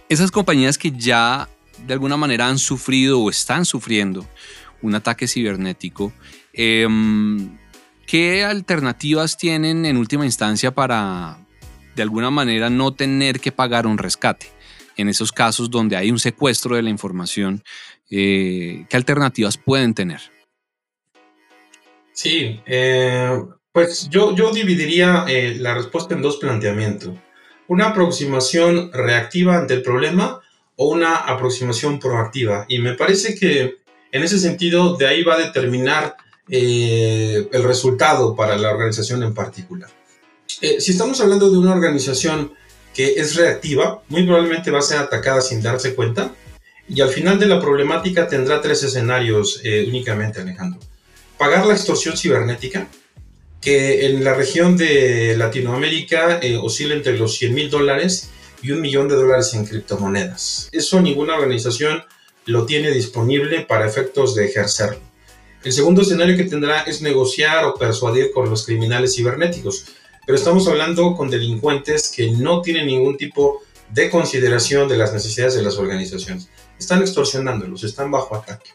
esas 0.09 0.31
compañías 0.31 0.79
que 0.79 0.93
ya 0.93 1.49
de 1.85 1.95
alguna 1.95 2.17
manera 2.17 2.47
han 2.47 2.61
sufrido 2.61 3.19
o 3.19 3.29
están 3.29 3.65
sufriendo 3.65 4.25
un 4.83 4.95
ataque 4.95 5.27
cibernético, 5.27 6.13
eh, 6.53 6.87
¿qué 8.07 8.45
alternativas 8.45 9.37
tienen 9.37 9.85
en 9.85 9.97
última 9.97 10.25
instancia 10.25 10.73
para, 10.73 11.45
de 11.97 12.03
alguna 12.05 12.31
manera 12.31 12.71
no 12.71 12.95
tener 12.95 13.41
que 13.41 13.51
pagar 13.51 13.85
un 13.89 13.99
rescate. 13.99 14.47
En 14.97 15.09
esos 15.09 15.33
casos 15.33 15.71
donde 15.71 15.97
hay 15.97 16.13
un 16.13 16.21
secuestro 16.21 16.77
de 16.77 16.83
la 16.83 16.91
información, 16.91 17.65
eh, 18.13 18.87
¿qué 18.89 18.97
alternativas 18.97 19.57
pueden 19.57 19.93
tener? 19.93 20.21
Sí, 22.13 22.61
eh, 22.65 23.43
pues 23.73 24.09
yo, 24.11 24.35
yo 24.35 24.53
dividiría 24.53 25.25
eh, 25.29 25.57
la 25.59 25.75
respuesta 25.75 26.15
en 26.15 26.23
dos 26.23 26.37
planteamientos. 26.37 27.15
Una 27.69 27.89
aproximación 27.89 28.93
reactiva 28.93 29.57
ante 29.57 29.75
el 29.75 29.83
problema 29.83 30.41
o 30.77 30.89
una 30.89 31.17
aproximación 31.17 31.99
proactiva. 31.99 32.67
Y 32.69 32.79
me 32.79 32.95
parece 32.95 33.35
que 33.35 33.77
en 34.11 34.23
ese 34.23 34.39
sentido 34.39 34.97
de 34.97 35.07
ahí 35.07 35.23
va 35.23 35.35
a 35.35 35.39
determinar 35.39 36.17
el 36.49 37.63
resultado 37.63 38.37
para 38.37 38.59
la 38.59 38.71
organización 38.71 39.23
en 39.23 39.33
particular. 39.33 39.89
Eh, 40.61 40.81
si 40.81 40.93
estamos 40.93 41.21
hablando 41.21 41.51
de 41.51 41.57
una 41.57 41.73
organización 41.73 42.53
que 42.95 43.15
es 43.15 43.37
reactiva, 43.37 44.03
muy 44.09 44.25
probablemente 44.25 44.71
va 44.71 44.81
a 44.81 44.83
ser 44.83 44.99
atacada 44.99 45.41
sin 45.41 45.63
darse 45.63 45.95
cuenta 45.95 46.35
y 46.89 47.01
al 47.01 47.09
final 47.09 47.39
de 47.39 47.47
la 47.47 47.61
problemática 47.61 48.29
tendrá 48.29 48.61
tres 48.61 48.83
escenarios 48.83 49.61
eh, 49.65 49.87
únicamente, 49.89 50.41
Alejandro. 50.41 50.81
Pagar 51.39 51.65
la 51.65 51.73
extorsión 51.73 52.17
cibernética, 52.17 52.87
que 53.63 54.07
en 54.07 54.23
la 54.23 54.35
región 54.35 54.77
de 54.77 55.35
Latinoamérica 55.39 56.41
eh, 56.43 56.57
oscila 56.57 56.95
entre 56.95 57.17
los 57.17 57.37
100 57.39 57.55
mil 57.55 57.71
dólares 57.71 58.29
y 58.61 58.73
un 58.73 58.83
millón 58.83 59.09
de 59.09 59.15
dólares 59.15 59.55
en 59.55 59.65
criptomonedas. 59.65 60.69
Eso 60.73 61.01
ninguna 61.01 61.37
organización 61.37 62.03
lo 62.45 62.67
tiene 62.67 62.91
disponible 62.91 63.63
para 63.63 63.87
efectos 63.87 64.35
de 64.35 64.47
ejercerlo. 64.47 65.01
El 65.65 65.73
segundo 65.73 66.03
escenario 66.03 66.37
que 66.37 66.45
tendrá 66.45 66.83
es 66.83 67.01
negociar 67.01 67.65
o 67.65 67.75
persuadir 67.75 68.33
con 68.33 68.51
los 68.51 68.67
criminales 68.67 69.15
cibernéticos 69.15 69.87
pero 70.25 70.39
estamos 70.39 70.69
hablando 70.69 71.15
con 71.17 71.31
delincuentes 71.31 72.13
que 72.15 72.31
no 72.31 72.63
tienen 72.63 72.87
ningún 72.87 73.17
tipo 73.17 73.63
de 73.91 74.09
consideración 74.09 74.89
de 74.89 74.97
las 74.97 75.13
necesidades 75.13 75.55
de 75.55 75.63
las 75.63 75.77
organizaciones. 75.79 76.49
Están 76.79 77.03
extorsionándolos, 77.03 77.85
están 77.85 78.11
bajo 78.11 78.37
ataque. 78.37 78.71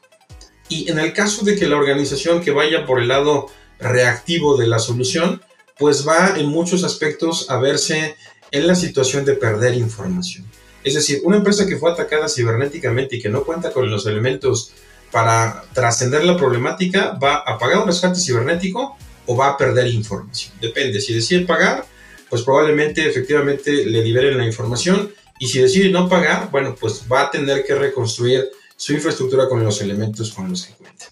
Y 0.69 0.91
en 0.91 0.99
el 0.99 1.13
caso 1.13 1.45
de 1.45 1.55
que 1.55 1.67
la 1.67 1.77
organización 1.77 2.41
que 2.41 2.51
vaya 2.51 2.85
por 2.85 3.01
el 3.01 3.07
lado 3.07 3.47
reactivo 3.79 4.57
de 4.57 4.67
la 4.67 4.79
solución, 4.79 5.41
pues 5.77 6.07
va 6.07 6.35
en 6.37 6.47
muchos 6.47 6.83
aspectos 6.83 7.49
a 7.49 7.57
verse 7.57 8.15
en 8.51 8.67
la 8.67 8.75
situación 8.75 9.25
de 9.25 9.33
perder 9.33 9.75
información. 9.75 10.45
Es 10.83 10.93
decir, 10.93 11.21
una 11.23 11.37
empresa 11.37 11.67
que 11.67 11.77
fue 11.77 11.91
atacada 11.91 12.29
cibernéticamente 12.29 13.17
y 13.17 13.21
que 13.21 13.29
no 13.29 13.43
cuenta 13.43 13.71
con 13.71 13.89
los 13.89 14.05
elementos 14.05 14.71
para 15.11 15.63
trascender 15.73 16.23
la 16.23 16.37
problemática 16.37 17.17
va 17.21 17.35
a 17.37 17.57
pagar 17.57 17.79
un 17.79 17.87
rescate 17.87 18.19
cibernético 18.19 18.97
o 19.25 19.35
va 19.35 19.49
a 19.49 19.57
perder 19.57 19.87
información. 19.87 20.53
Depende, 20.61 21.01
si 21.01 21.13
decide 21.13 21.45
pagar, 21.45 21.85
pues 22.29 22.41
probablemente 22.43 23.07
efectivamente 23.07 23.85
le 23.85 24.03
liberen 24.03 24.37
la 24.37 24.45
información 24.45 25.11
y 25.39 25.47
si 25.47 25.59
decide 25.59 25.89
no 25.89 26.09
pagar, 26.09 26.49
bueno, 26.51 26.75
pues 26.79 27.03
va 27.11 27.23
a 27.23 27.31
tener 27.31 27.63
que 27.63 27.75
reconstruir 27.75 28.49
su 28.75 28.93
infraestructura 28.93 29.47
con 29.47 29.63
los 29.63 29.81
elementos 29.81 30.31
con 30.31 30.49
los 30.49 30.65
que 30.65 30.73
cuenta. 30.73 31.05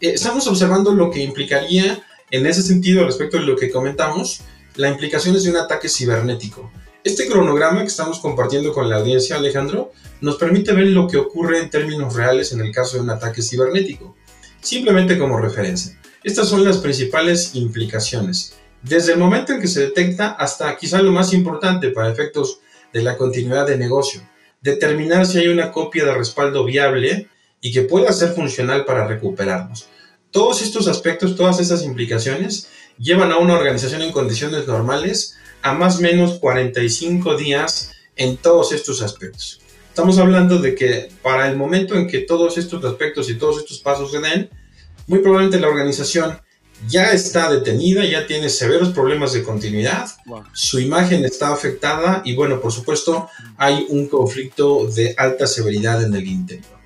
Eh, 0.00 0.12
estamos 0.14 0.46
observando 0.46 0.92
lo 0.92 1.10
que 1.10 1.20
implicaría 1.20 2.04
en 2.32 2.46
ese 2.46 2.62
sentido 2.62 3.04
respecto 3.04 3.36
de 3.36 3.44
lo 3.44 3.56
que 3.56 3.70
comentamos, 3.70 4.40
la 4.76 4.88
implicación 4.88 5.36
es 5.36 5.44
de 5.44 5.50
un 5.50 5.58
ataque 5.58 5.88
cibernético. 5.88 6.72
Este 7.04 7.28
cronograma 7.28 7.82
que 7.82 7.88
estamos 7.88 8.20
compartiendo 8.20 8.72
con 8.72 8.88
la 8.88 8.96
audiencia, 8.96 9.36
Alejandro, 9.36 9.92
nos 10.22 10.36
permite 10.36 10.72
ver 10.72 10.86
lo 10.86 11.06
que 11.06 11.18
ocurre 11.18 11.58
en 11.58 11.68
términos 11.68 12.14
reales 12.14 12.52
en 12.52 12.62
el 12.62 12.72
caso 12.72 12.96
de 12.96 13.02
un 13.02 13.10
ataque 13.10 13.42
cibernético. 13.42 14.16
Simplemente 14.62 15.18
como 15.18 15.38
referencia. 15.38 15.98
Estas 16.24 16.48
son 16.48 16.64
las 16.64 16.78
principales 16.78 17.54
implicaciones. 17.54 18.54
Desde 18.82 19.12
el 19.12 19.18
momento 19.18 19.52
en 19.52 19.60
que 19.60 19.68
se 19.68 19.80
detecta 19.80 20.30
hasta 20.30 20.74
quizá 20.78 21.02
lo 21.02 21.12
más 21.12 21.34
importante 21.34 21.90
para 21.90 22.10
efectos 22.10 22.60
de 22.94 23.02
la 23.02 23.18
continuidad 23.18 23.66
de 23.66 23.76
negocio, 23.76 24.22
determinar 24.62 25.26
si 25.26 25.38
hay 25.38 25.48
una 25.48 25.70
copia 25.70 26.06
de 26.06 26.14
respaldo 26.14 26.64
viable 26.64 27.28
y 27.60 27.72
que 27.72 27.82
pueda 27.82 28.10
ser 28.12 28.32
funcional 28.32 28.86
para 28.86 29.06
recuperarnos. 29.06 29.88
Todos 30.32 30.62
estos 30.62 30.88
aspectos, 30.88 31.36
todas 31.36 31.60
esas 31.60 31.84
implicaciones 31.84 32.68
llevan 32.98 33.32
a 33.32 33.36
una 33.36 33.52
organización 33.52 34.00
en 34.00 34.12
condiciones 34.12 34.66
normales 34.66 35.36
a 35.60 35.74
más 35.74 35.98
o 35.98 36.00
menos 36.00 36.38
45 36.38 37.36
días 37.36 37.92
en 38.16 38.38
todos 38.38 38.72
estos 38.72 39.02
aspectos. 39.02 39.60
Estamos 39.90 40.18
hablando 40.18 40.58
de 40.58 40.74
que 40.74 41.10
para 41.22 41.50
el 41.50 41.58
momento 41.58 41.94
en 41.96 42.08
que 42.08 42.20
todos 42.20 42.56
estos 42.56 42.82
aspectos 42.82 43.28
y 43.28 43.34
todos 43.34 43.58
estos 43.58 43.80
pasos 43.80 44.10
se 44.10 44.20
den, 44.20 44.48
muy 45.06 45.18
probablemente 45.18 45.60
la 45.60 45.68
organización 45.68 46.40
ya 46.88 47.12
está 47.12 47.52
detenida, 47.52 48.02
ya 48.06 48.26
tiene 48.26 48.48
severos 48.48 48.88
problemas 48.88 49.34
de 49.34 49.42
continuidad, 49.42 50.08
su 50.54 50.80
imagen 50.80 51.26
está 51.26 51.52
afectada 51.52 52.22
y 52.24 52.34
bueno, 52.34 52.58
por 52.58 52.72
supuesto 52.72 53.28
hay 53.58 53.84
un 53.90 54.08
conflicto 54.08 54.86
de 54.86 55.14
alta 55.18 55.46
severidad 55.46 56.02
en 56.02 56.14
el 56.14 56.26
interior. 56.26 56.80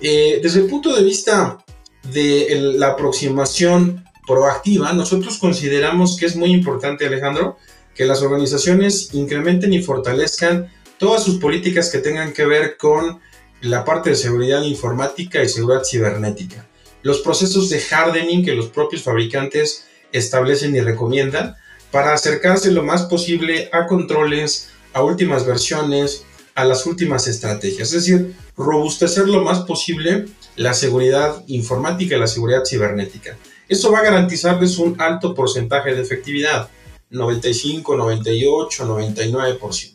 Eh, 0.00 0.40
desde 0.42 0.60
el 0.60 0.66
punto 0.66 0.92
de 0.92 1.04
vista 1.04 1.64
de 2.02 2.74
la 2.76 2.88
aproximación 2.88 4.04
proactiva, 4.26 4.92
nosotros 4.92 5.38
consideramos 5.38 6.16
que 6.16 6.26
es 6.26 6.36
muy 6.36 6.50
importante, 6.50 7.06
Alejandro, 7.06 7.58
que 7.94 8.04
las 8.04 8.22
organizaciones 8.22 9.12
incrementen 9.12 9.72
y 9.72 9.82
fortalezcan 9.82 10.70
todas 10.98 11.24
sus 11.24 11.38
políticas 11.38 11.90
que 11.90 11.98
tengan 11.98 12.32
que 12.32 12.46
ver 12.46 12.76
con 12.76 13.20
la 13.62 13.84
parte 13.84 14.10
de 14.10 14.16
seguridad 14.16 14.62
informática 14.62 15.42
y 15.42 15.48
seguridad 15.48 15.84
cibernética 15.84 16.66
los 17.02 17.20
procesos 17.20 17.70
de 17.70 17.80
hardening 17.80 18.44
que 18.44 18.54
los 18.54 18.68
propios 18.68 19.02
fabricantes 19.02 19.86
establecen 20.12 20.74
y 20.76 20.80
recomiendan 20.80 21.56
para 21.90 22.12
acercarse 22.12 22.70
lo 22.70 22.82
más 22.82 23.02
posible 23.02 23.68
a 23.72 23.86
controles, 23.86 24.68
a 24.92 25.02
últimas 25.02 25.46
versiones, 25.46 26.24
a 26.54 26.64
las 26.64 26.86
últimas 26.86 27.26
estrategias. 27.26 27.92
Es 27.92 28.06
decir, 28.06 28.34
robustecer 28.56 29.28
lo 29.28 29.42
más 29.42 29.60
posible 29.60 30.26
la 30.56 30.74
seguridad 30.74 31.42
informática 31.46 32.16
y 32.16 32.20
la 32.20 32.26
seguridad 32.26 32.64
cibernética. 32.64 33.36
Eso 33.68 33.90
va 33.92 34.00
a 34.00 34.04
garantizarles 34.04 34.78
un 34.78 35.00
alto 35.00 35.34
porcentaje 35.34 35.94
de 35.94 36.02
efectividad, 36.02 36.68
95, 37.10 37.96
98, 37.96 38.86
99%. 38.86 39.92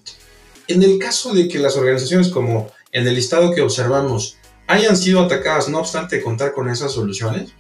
En 0.68 0.82
el 0.82 0.98
caso 0.98 1.34
de 1.34 1.48
que 1.48 1.60
las 1.60 1.78
organizaciones 1.78 2.30
como 2.30 2.72
en 2.92 3.08
el 3.08 3.16
listado 3.16 3.54
que 3.54 3.62
observamos 3.62 4.38
hayan 4.68 4.98
sido 4.98 5.22
atacadas, 5.22 5.70
no 5.70 5.80
obstante 5.80 6.22
contar 6.22 6.54
con 6.54 6.70
esas 6.70 6.92
soluciones. 6.92 7.52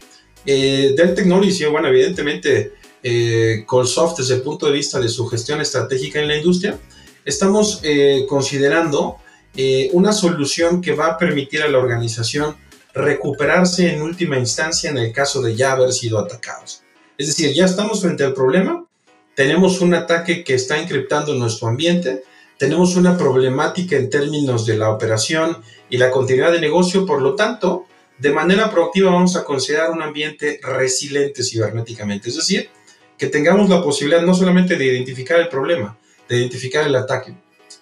Eh, 0.46 0.94
Dell 0.98 1.14
Technologies, 1.14 1.70
bueno, 1.70 1.90
evidentemente, 1.90 2.74
eh, 3.04 3.64
Colsoft 3.68 4.18
desde 4.18 4.36
el 4.36 4.42
punto 4.42 4.66
de 4.66 4.72
vista 4.72 5.00
de 5.00 5.10
su 5.10 5.28
gestión 5.28 5.62
estratégica 5.62 6.20
en 6.20 6.28
la 6.28 6.38
industria, 6.38 6.80
estamos 7.24 7.80
eh, 7.84 8.25
considerando 8.28 9.18
eh, 9.56 9.90
una 9.94 10.12
solución 10.12 10.82
que 10.82 10.94
va 10.94 11.08
a 11.08 11.18
permitir 11.18 11.62
a 11.62 11.68
la 11.68 11.78
organización 11.78 12.58
recuperarse 12.96 13.94
en 13.94 14.02
última 14.02 14.40
instancia 14.40 14.90
en 14.90 14.98
el 14.98 15.12
caso 15.12 15.42
de 15.42 15.56
ya 15.56 15.74
haber 15.74 15.92
sido 15.92 16.18
atacados. 16.18 16.82
Es 17.18 17.28
decir, 17.28 17.54
ya 17.54 17.66
estamos 17.66 18.02
frente 18.02 18.24
al 18.24 18.34
problema, 18.34 18.86
tenemos 19.36 19.82
un 19.82 19.94
ataque 19.94 20.44
que 20.44 20.56
está 20.56 20.80
encriptando 20.80 21.36
nuestro 21.36 21.68
ambiente, 21.68 22.24
tenemos 22.58 22.96
una 22.96 23.18
problemática 23.18 23.98
en 23.98 24.10
términos 24.10 24.66
de 24.66 24.78
la 24.78 24.90
operación 24.90 25.62
y 25.90 25.98
la 25.98 26.10
continuidad 26.10 26.54
de 26.54 26.62
negocio, 26.62 27.06
por 27.06 27.22
lo 27.22 27.36
tanto, 27.36 27.86
de 28.18 28.32
manera 28.32 28.72
proactiva 28.72 29.12
vamos 29.12 29.36
a 29.36 29.44
considerar 29.44 29.92
un 29.92 30.02
ambiente 30.02 30.62
resiliente 30.64 31.44
cibernéticamente, 31.44 32.30
es 32.30 32.36
decir, 32.38 32.70
que 33.18 33.28
tengamos 33.28 33.70
la 33.70 33.84
posibilidad 33.84 34.22
no 34.22 34.34
solamente 34.34 34.78
de 34.78 34.86
identificar 34.86 35.40
el 35.40 35.50
problema, 35.50 35.98
de 36.30 36.38
identificar 36.38 36.88
el 36.88 36.96
ataque, 36.96 37.36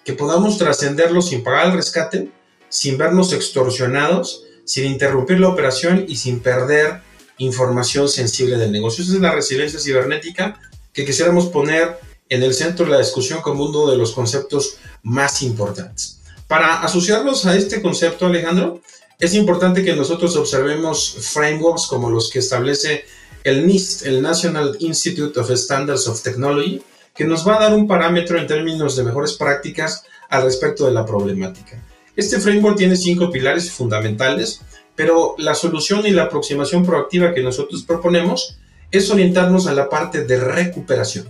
que 0.04 0.12
podamos 0.12 0.58
trascenderlo 0.58 1.22
sin 1.22 1.44
pagar 1.44 1.66
el 1.66 1.74
rescate, 1.74 2.30
sin 2.68 2.98
vernos 2.98 3.32
extorsionados, 3.32 4.44
sin 4.64 4.86
interrumpir 4.86 5.40
la 5.40 5.48
operación 5.48 6.04
y 6.08 6.16
sin 6.16 6.40
perder 6.40 7.00
información 7.38 8.08
sensible 8.08 8.56
del 8.56 8.72
negocio. 8.72 9.04
Esa 9.04 9.14
es 9.14 9.20
la 9.20 9.32
resiliencia 9.32 9.80
cibernética 9.80 10.60
que 10.92 11.04
quisiéramos 11.04 11.46
poner 11.46 11.98
en 12.28 12.42
el 12.42 12.54
centro 12.54 12.86
de 12.86 12.92
la 12.92 12.98
discusión 12.98 13.42
como 13.42 13.64
uno 13.64 13.90
de 13.90 13.96
los 13.96 14.12
conceptos 14.12 14.76
más 15.02 15.42
importantes. 15.42 16.20
Para 16.48 16.82
asociarnos 16.82 17.46
a 17.46 17.56
este 17.56 17.82
concepto, 17.82 18.26
Alejandro, 18.26 18.80
es 19.18 19.34
importante 19.34 19.84
que 19.84 19.96
nosotros 19.96 20.36
observemos 20.36 21.16
frameworks 21.32 21.86
como 21.86 22.10
los 22.10 22.30
que 22.30 22.40
establece 22.40 23.04
el 23.44 23.66
NIST, 23.66 24.06
el 24.06 24.22
National 24.22 24.76
Institute 24.80 25.38
of 25.38 25.50
Standards 25.50 26.08
of 26.08 26.22
Technology, 26.22 26.82
que 27.14 27.24
nos 27.24 27.46
va 27.46 27.56
a 27.56 27.60
dar 27.64 27.74
un 27.74 27.86
parámetro 27.86 28.38
en 28.38 28.46
términos 28.46 28.96
de 28.96 29.04
mejores 29.04 29.34
prácticas 29.34 30.04
al 30.28 30.44
respecto 30.44 30.86
de 30.86 30.92
la 30.92 31.06
problemática. 31.06 31.80
Este 32.16 32.38
framework 32.38 32.76
tiene 32.76 32.96
cinco 32.96 33.30
pilares 33.30 33.72
fundamentales, 33.72 34.60
pero 34.94 35.34
la 35.38 35.54
solución 35.54 36.06
y 36.06 36.10
la 36.10 36.24
aproximación 36.24 36.86
proactiva 36.86 37.34
que 37.34 37.42
nosotros 37.42 37.82
proponemos 37.82 38.58
es 38.92 39.10
orientarnos 39.10 39.66
a 39.66 39.74
la 39.74 39.88
parte 39.88 40.24
de 40.24 40.38
recuperación. 40.38 41.28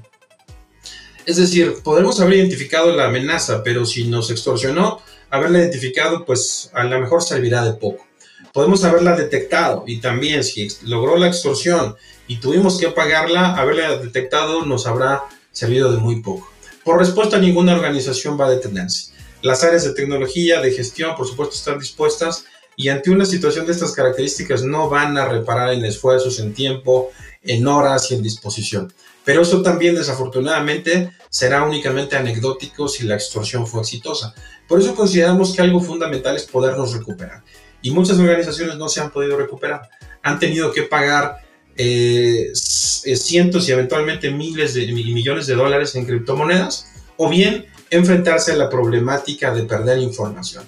Es 1.24 1.36
decir, 1.36 1.76
podemos 1.82 2.20
haber 2.20 2.34
identificado 2.34 2.94
la 2.94 3.06
amenaza, 3.06 3.62
pero 3.62 3.86
si 3.86 4.08
nos 4.08 4.30
extorsionó, 4.30 5.00
haberla 5.30 5.60
identificado, 5.60 6.26
pues 6.26 6.70
a 6.74 6.84
lo 6.84 7.00
mejor 7.00 7.22
servirá 7.22 7.64
de 7.64 7.72
poco. 7.72 8.06
Podemos 8.52 8.84
haberla 8.84 9.16
detectado 9.16 9.84
y 9.86 10.00
también 10.00 10.44
si 10.44 10.68
logró 10.82 11.16
la 11.16 11.28
extorsión 11.28 11.96
y 12.28 12.36
tuvimos 12.36 12.78
que 12.78 12.88
pagarla, 12.90 13.56
haberla 13.56 13.96
detectado 13.96 14.66
nos 14.66 14.86
habrá 14.86 15.22
servido 15.50 15.90
de 15.92 15.98
muy 15.98 16.20
poco. 16.20 16.52
Por 16.84 16.98
respuesta, 16.98 17.38
ninguna 17.38 17.74
organización 17.74 18.38
va 18.38 18.46
a 18.46 18.50
detenerse. 18.50 19.13
Las 19.44 19.62
áreas 19.62 19.84
de 19.84 19.92
tecnología, 19.92 20.62
de 20.62 20.72
gestión, 20.72 21.14
por 21.14 21.28
supuesto, 21.28 21.54
están 21.54 21.78
dispuestas 21.78 22.46
y 22.76 22.88
ante 22.88 23.10
una 23.10 23.26
situación 23.26 23.66
de 23.66 23.72
estas 23.72 23.92
características 23.92 24.62
no 24.62 24.88
van 24.88 25.18
a 25.18 25.28
reparar 25.28 25.74
en 25.74 25.84
esfuerzos, 25.84 26.40
en 26.40 26.54
tiempo, 26.54 27.10
en 27.42 27.66
horas 27.66 28.10
y 28.10 28.14
en 28.14 28.22
disposición. 28.22 28.90
Pero 29.22 29.42
eso 29.42 29.60
también 29.60 29.96
desafortunadamente 29.96 31.10
será 31.28 31.62
únicamente 31.62 32.16
anecdótico 32.16 32.88
si 32.88 33.04
la 33.04 33.16
extorsión 33.16 33.66
fue 33.66 33.82
exitosa. 33.82 34.34
Por 34.66 34.80
eso 34.80 34.94
consideramos 34.94 35.54
que 35.54 35.60
algo 35.60 35.82
fundamental 35.82 36.34
es 36.36 36.44
podernos 36.44 36.94
recuperar. 36.94 37.44
Y 37.82 37.90
muchas 37.90 38.18
organizaciones 38.18 38.76
no 38.76 38.88
se 38.88 39.02
han 39.02 39.10
podido 39.10 39.36
recuperar. 39.36 39.90
Han 40.22 40.38
tenido 40.38 40.72
que 40.72 40.84
pagar 40.84 41.36
eh, 41.76 42.50
eh, 42.50 43.16
cientos 43.16 43.68
y 43.68 43.72
eventualmente 43.72 44.30
miles 44.30 44.72
de 44.72 44.90
millones 44.90 45.46
de 45.46 45.54
dólares 45.54 45.94
en 45.96 46.06
criptomonedas 46.06 46.93
o 47.16 47.28
bien 47.28 47.66
enfrentarse 47.90 48.52
a 48.52 48.56
la 48.56 48.68
problemática 48.68 49.54
de 49.54 49.64
perder 49.64 49.98
información. 49.98 50.64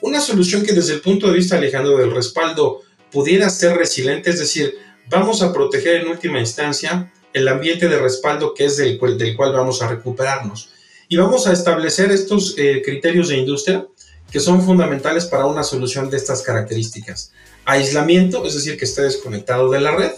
Una 0.00 0.20
solución 0.20 0.64
que 0.64 0.72
desde 0.72 0.94
el 0.94 1.00
punto 1.00 1.26
de 1.26 1.34
vista, 1.34 1.56
Alejandro, 1.56 1.98
del 1.98 2.14
respaldo 2.14 2.82
pudiera 3.10 3.50
ser 3.50 3.76
resiliente, 3.76 4.30
es 4.30 4.38
decir, 4.38 4.78
vamos 5.08 5.42
a 5.42 5.52
proteger 5.52 5.96
en 5.96 6.08
última 6.08 6.40
instancia 6.40 7.12
el 7.32 7.48
ambiente 7.48 7.88
de 7.88 7.98
respaldo 7.98 8.54
que 8.54 8.66
es 8.66 8.76
del, 8.76 8.98
cual 8.98 9.52
vamos 9.52 9.82
a 9.82 9.88
recuperarnos. 9.88 10.70
Y 11.08 11.16
vamos 11.16 11.46
a 11.46 11.52
establecer 11.52 12.10
estos 12.12 12.54
eh, 12.56 12.82
criterios 12.84 13.28
de 13.28 13.36
industria 13.36 13.86
que 14.30 14.40
son 14.40 14.62
fundamentales 14.62 15.26
para 15.26 15.46
una 15.46 15.64
solución 15.64 16.08
de 16.08 16.16
estas 16.16 16.42
características. 16.42 17.32
Aislamiento, 17.64 18.46
es 18.46 18.54
decir, 18.54 18.78
que 18.78 18.84
esté 18.84 19.02
desconectado 19.02 19.70
de 19.70 19.80
la 19.80 19.96
red. 19.96 20.12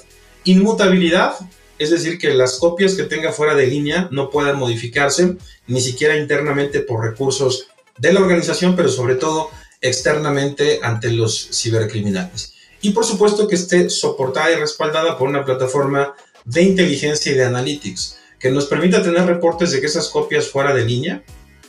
Inmutabilidad, 0.44 1.34
es 1.82 1.90
decir, 1.90 2.18
que 2.18 2.34
las 2.34 2.58
copias 2.58 2.94
que 2.94 3.04
tenga 3.04 3.32
fuera 3.32 3.54
de 3.54 3.66
línea 3.66 4.08
no 4.10 4.30
puedan 4.30 4.58
modificarse, 4.58 5.36
ni 5.66 5.80
siquiera 5.80 6.16
internamente 6.16 6.80
por 6.80 7.04
recursos 7.04 7.68
de 7.98 8.12
la 8.12 8.20
organización, 8.20 8.76
pero 8.76 8.88
sobre 8.88 9.16
todo 9.16 9.50
externamente 9.80 10.80
ante 10.82 11.10
los 11.10 11.48
cibercriminales. 11.52 12.54
Y 12.80 12.90
por 12.90 13.04
supuesto 13.04 13.46
que 13.46 13.54
esté 13.54 13.90
soportada 13.90 14.50
y 14.50 14.56
respaldada 14.56 15.16
por 15.16 15.28
una 15.28 15.44
plataforma 15.44 16.14
de 16.44 16.62
inteligencia 16.62 17.32
y 17.32 17.36
de 17.36 17.44
analytics, 17.44 18.18
que 18.38 18.50
nos 18.50 18.66
permita 18.66 19.02
tener 19.02 19.24
reportes 19.24 19.70
de 19.70 19.80
que 19.80 19.86
esas 19.86 20.08
copias 20.08 20.48
fuera 20.48 20.74
de 20.74 20.84
línea 20.84 21.22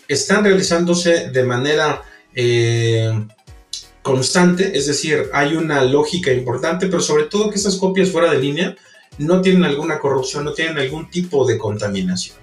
están 0.08 0.44
realizándose 0.44 1.30
de 1.30 1.44
manera 1.44 2.02
eh, 2.34 3.26
constante, 4.02 4.78
es 4.78 4.88
decir, 4.88 5.30
hay 5.34 5.56
una 5.56 5.84
lógica 5.84 6.32
importante, 6.32 6.88
pero 6.88 7.02
sobre 7.02 7.26
todo 7.26 7.50
que 7.50 7.58
esas 7.58 7.78
copias 7.78 8.10
fuera 8.10 8.32
de 8.32 8.40
línea 8.40 8.76
no 9.18 9.42
tienen 9.42 9.64
alguna 9.64 10.00
corrupción, 10.00 10.46
no 10.46 10.54
tienen 10.54 10.78
algún 10.78 11.10
tipo 11.10 11.46
de 11.46 11.58
contaminación 11.58 12.38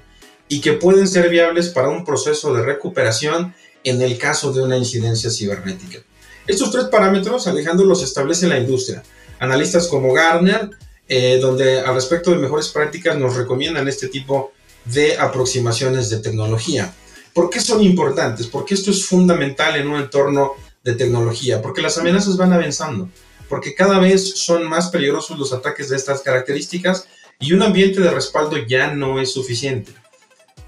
y 0.48 0.60
que 0.60 0.72
pueden 0.74 1.06
ser 1.06 1.30
viables 1.30 1.68
para 1.68 1.88
un 1.88 2.04
proceso 2.04 2.52
de 2.52 2.62
recuperación 2.62 3.54
en 3.84 4.02
el 4.02 4.18
caso 4.18 4.52
de 4.52 4.62
una 4.62 4.76
incidencia 4.76 5.30
cibernética. 5.30 6.00
Estos 6.46 6.72
tres 6.72 6.84
parámetros, 6.86 7.46
Alejandro, 7.46 7.86
los 7.86 8.02
establece 8.02 8.48
la 8.48 8.58
industria. 8.58 9.02
Analistas 9.38 9.86
como 9.86 10.12
Garner, 10.12 10.70
eh, 11.08 11.38
donde 11.40 11.80
al 11.80 11.94
respecto 11.94 12.32
de 12.32 12.38
mejores 12.38 12.68
prácticas 12.68 13.16
nos 13.16 13.36
recomiendan 13.36 13.86
este 13.88 14.08
tipo 14.08 14.52
de 14.84 15.16
aproximaciones 15.18 16.10
de 16.10 16.18
tecnología. 16.18 16.92
¿Por 17.32 17.48
qué 17.48 17.60
son 17.60 17.80
importantes? 17.82 18.48
Porque 18.48 18.74
esto 18.74 18.90
es 18.90 19.06
fundamental 19.06 19.76
en 19.76 19.86
un 19.88 20.00
entorno 20.00 20.52
de 20.82 20.94
tecnología, 20.94 21.62
porque 21.62 21.82
las 21.82 21.96
amenazas 21.98 22.36
van 22.36 22.52
avanzando, 22.52 23.08
porque 23.50 23.74
cada 23.74 23.98
vez 23.98 24.38
son 24.38 24.66
más 24.68 24.90
peligrosos 24.90 25.36
los 25.36 25.52
ataques 25.52 25.88
de 25.88 25.96
estas 25.96 26.22
características 26.22 27.08
y 27.40 27.52
un 27.52 27.62
ambiente 27.62 28.00
de 28.00 28.10
respaldo 28.10 28.56
ya 28.56 28.94
no 28.94 29.20
es 29.20 29.32
suficiente. 29.32 29.92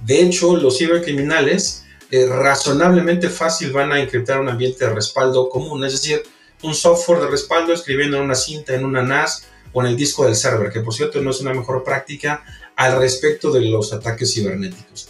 De 0.01 0.21
hecho, 0.21 0.57
los 0.57 0.79
cibercriminales 0.79 1.85
eh, 2.11 2.27
razonablemente 2.27 3.31
fácil 3.31 3.71
van 3.71 3.92
a 3.92 4.01
encriptar 4.01 4.40
un 4.40 4.49
ambiente 4.49 4.85
de 4.85 4.92
respaldo 4.92 5.49
común, 5.49 5.85
es 5.85 5.92
decir, 5.92 6.25
un 6.64 6.75
software 6.75 7.21
de 7.21 7.29
respaldo 7.29 7.73
escribiendo 7.73 8.16
en 8.16 8.25
una 8.25 8.35
cinta, 8.35 8.75
en 8.75 8.85
una 8.85 9.03
NAS 9.03 9.47
o 9.73 9.81
en 9.81 9.87
el 9.87 9.97
disco 9.97 10.25
del 10.25 10.35
server, 10.35 10.73
que 10.73 10.81
por 10.81 10.92
cierto 10.92 11.23
no 11.23 11.31
es 11.31 11.40
una 11.40 11.55
mejor 11.55 11.85
práctica 11.85 12.45
al 12.75 12.99
respecto 12.99 13.53
de 13.53 13.61
los 13.61 13.92
ataques 13.92 14.35
cibernéticos. 14.35 15.09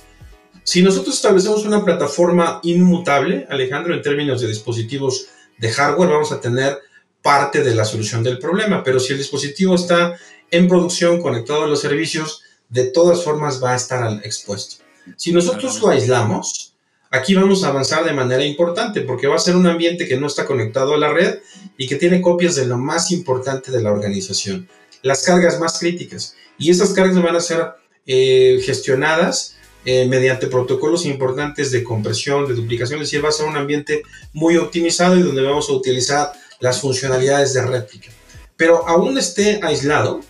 Si 0.62 0.82
nosotros 0.82 1.14
establecemos 1.14 1.64
una 1.64 1.82
plataforma 1.82 2.60
inmutable, 2.64 3.46
Alejandro, 3.48 3.94
en 3.94 4.02
términos 4.02 4.42
de 4.42 4.48
dispositivos 4.48 5.28
de 5.56 5.72
hardware, 5.72 6.10
vamos 6.10 6.32
a 6.32 6.40
tener 6.40 6.78
parte 7.22 7.62
de 7.62 7.74
la 7.74 7.84
solución 7.84 8.22
del 8.22 8.38
problema, 8.38 8.82
pero 8.82 9.00
si 9.00 9.12
el 9.12 9.18
dispositivo 9.18 9.74
está 9.74 10.18
en 10.50 10.68
producción, 10.68 11.22
conectado 11.22 11.64
a 11.64 11.68
los 11.68 11.80
servicios, 11.80 12.42
de 12.68 12.84
todas 12.84 13.22
formas 13.22 13.62
va 13.62 13.72
a 13.72 13.76
estar 13.76 14.20
expuesto. 14.24 14.84
Si 15.16 15.32
nosotros 15.32 15.80
lo 15.80 15.88
aislamos, 15.88 16.74
aquí 17.10 17.34
vamos 17.34 17.64
a 17.64 17.68
avanzar 17.68 18.04
de 18.04 18.12
manera 18.12 18.44
importante 18.44 19.02
porque 19.02 19.26
va 19.26 19.36
a 19.36 19.40
ser 19.40 19.56
un 19.56 19.66
ambiente 19.66 20.08
que 20.08 20.16
no 20.16 20.26
está 20.26 20.46
conectado 20.46 20.94
a 20.94 20.98
la 20.98 21.12
red 21.12 21.38
y 21.76 21.86
que 21.86 21.96
tiene 21.96 22.20
copias 22.20 22.56
de 22.56 22.66
lo 22.66 22.78
más 22.78 23.10
importante 23.12 23.70
de 23.70 23.82
la 23.82 23.92
organización, 23.92 24.68
las 25.02 25.24
cargas 25.24 25.60
más 25.60 25.78
críticas. 25.78 26.34
Y 26.58 26.70
esas 26.70 26.90
cargas 26.90 27.20
van 27.22 27.36
a 27.36 27.40
ser 27.40 27.72
eh, 28.06 28.60
gestionadas 28.64 29.56
eh, 29.84 30.06
mediante 30.06 30.46
protocolos 30.46 31.06
importantes 31.06 31.72
de 31.72 31.82
compresión, 31.82 32.46
de 32.46 32.54
duplicación, 32.54 33.00
es 33.00 33.10
decir, 33.10 33.24
va 33.24 33.30
a 33.30 33.32
ser 33.32 33.46
un 33.46 33.56
ambiente 33.56 34.02
muy 34.32 34.56
optimizado 34.56 35.16
y 35.16 35.22
donde 35.22 35.42
vamos 35.42 35.68
a 35.68 35.72
utilizar 35.72 36.32
las 36.62 36.80
funcionalidades 36.80 37.52
de 37.52 37.60
réplica. 37.60 38.08
Pero 38.56 38.88
aún 38.88 39.18
esté 39.18 39.60
aislado, 39.62 40.20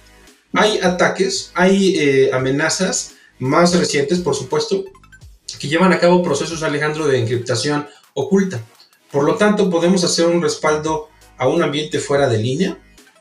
hay 0.53 0.79
ataques, 0.79 1.53
hay 1.55 1.97
eh, 1.97 2.31
amenazas 2.33 3.13
más 3.39 3.73
recientes, 3.77 4.19
por 4.19 4.35
supuesto, 4.35 4.85
que 5.61 5.69
llevan 5.69 5.93
a 5.93 6.01
cabo 6.01 6.25
procesos, 6.25 6.65
Alejandro, 6.65 7.07
de 7.07 7.21
encriptación 7.21 7.87
oculta. 8.15 8.61
Por 9.13 9.23
lo 9.23 9.37
tanto, 9.37 9.71
podemos 9.71 10.03
hacer 10.03 10.27
un 10.27 10.43
respaldo 10.43 11.09
a 11.39 11.47
un 11.47 11.63
ambiente 11.63 12.01
fuera 12.01 12.29
de 12.29 12.39
línea 12.39 12.79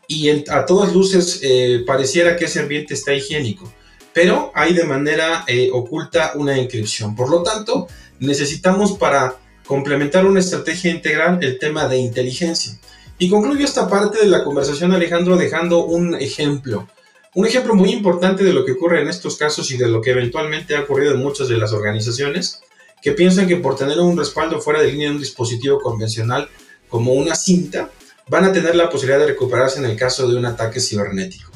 y 0.07 0.29
a 0.29 0.65
todas 0.65 0.93
luces 0.93 1.39
eh, 1.43 1.83
pareciera 1.85 2.35
que 2.35 2.45
ese 2.45 2.59
ambiente 2.59 2.95
está 2.95 3.13
higiénico 3.13 3.71
pero 4.13 4.51
hay 4.53 4.73
de 4.73 4.83
manera 4.83 5.43
eh, 5.47 5.69
oculta 5.71 6.33
una 6.35 6.57
inscripción. 6.57 7.15
Por 7.15 7.29
lo 7.29 7.43
tanto, 7.43 7.87
necesitamos 8.19 8.93
para 8.93 9.35
complementar 9.65 10.25
una 10.25 10.39
estrategia 10.39 10.91
integral 10.91 11.39
el 11.41 11.57
tema 11.59 11.87
de 11.87 11.97
inteligencia. 11.97 12.77
Y 13.21 13.29
concluyo 13.29 13.63
esta 13.63 13.87
parte 13.87 14.17
de 14.17 14.25
la 14.25 14.43
conversación, 14.43 14.93
Alejandro, 14.93 15.37
dejando 15.37 15.85
un 15.85 16.15
ejemplo. 16.15 16.87
Un 17.35 17.45
ejemplo 17.45 17.75
muy 17.75 17.91
importante 17.91 18.43
de 18.43 18.51
lo 18.51 18.65
que 18.65 18.71
ocurre 18.71 18.99
en 18.99 19.07
estos 19.07 19.37
casos 19.37 19.69
y 19.69 19.77
de 19.77 19.87
lo 19.87 20.01
que 20.01 20.09
eventualmente 20.09 20.75
ha 20.75 20.81
ocurrido 20.81 21.13
en 21.13 21.19
muchas 21.19 21.47
de 21.47 21.55
las 21.57 21.71
organizaciones 21.71 22.61
que 22.99 23.11
piensan 23.11 23.47
que 23.47 23.57
por 23.57 23.75
tener 23.75 23.99
un 23.99 24.17
respaldo 24.17 24.59
fuera 24.59 24.81
de 24.81 24.91
línea 24.91 25.09
de 25.09 25.13
un 25.17 25.21
dispositivo 25.21 25.79
convencional 25.79 26.49
como 26.89 27.13
una 27.13 27.35
cinta, 27.35 27.91
van 28.27 28.45
a 28.45 28.53
tener 28.53 28.75
la 28.75 28.89
posibilidad 28.89 29.19
de 29.19 29.27
recuperarse 29.27 29.77
en 29.77 29.85
el 29.85 29.95
caso 29.95 30.27
de 30.27 30.35
un 30.35 30.47
ataque 30.47 30.79
cibernético. 30.79 31.51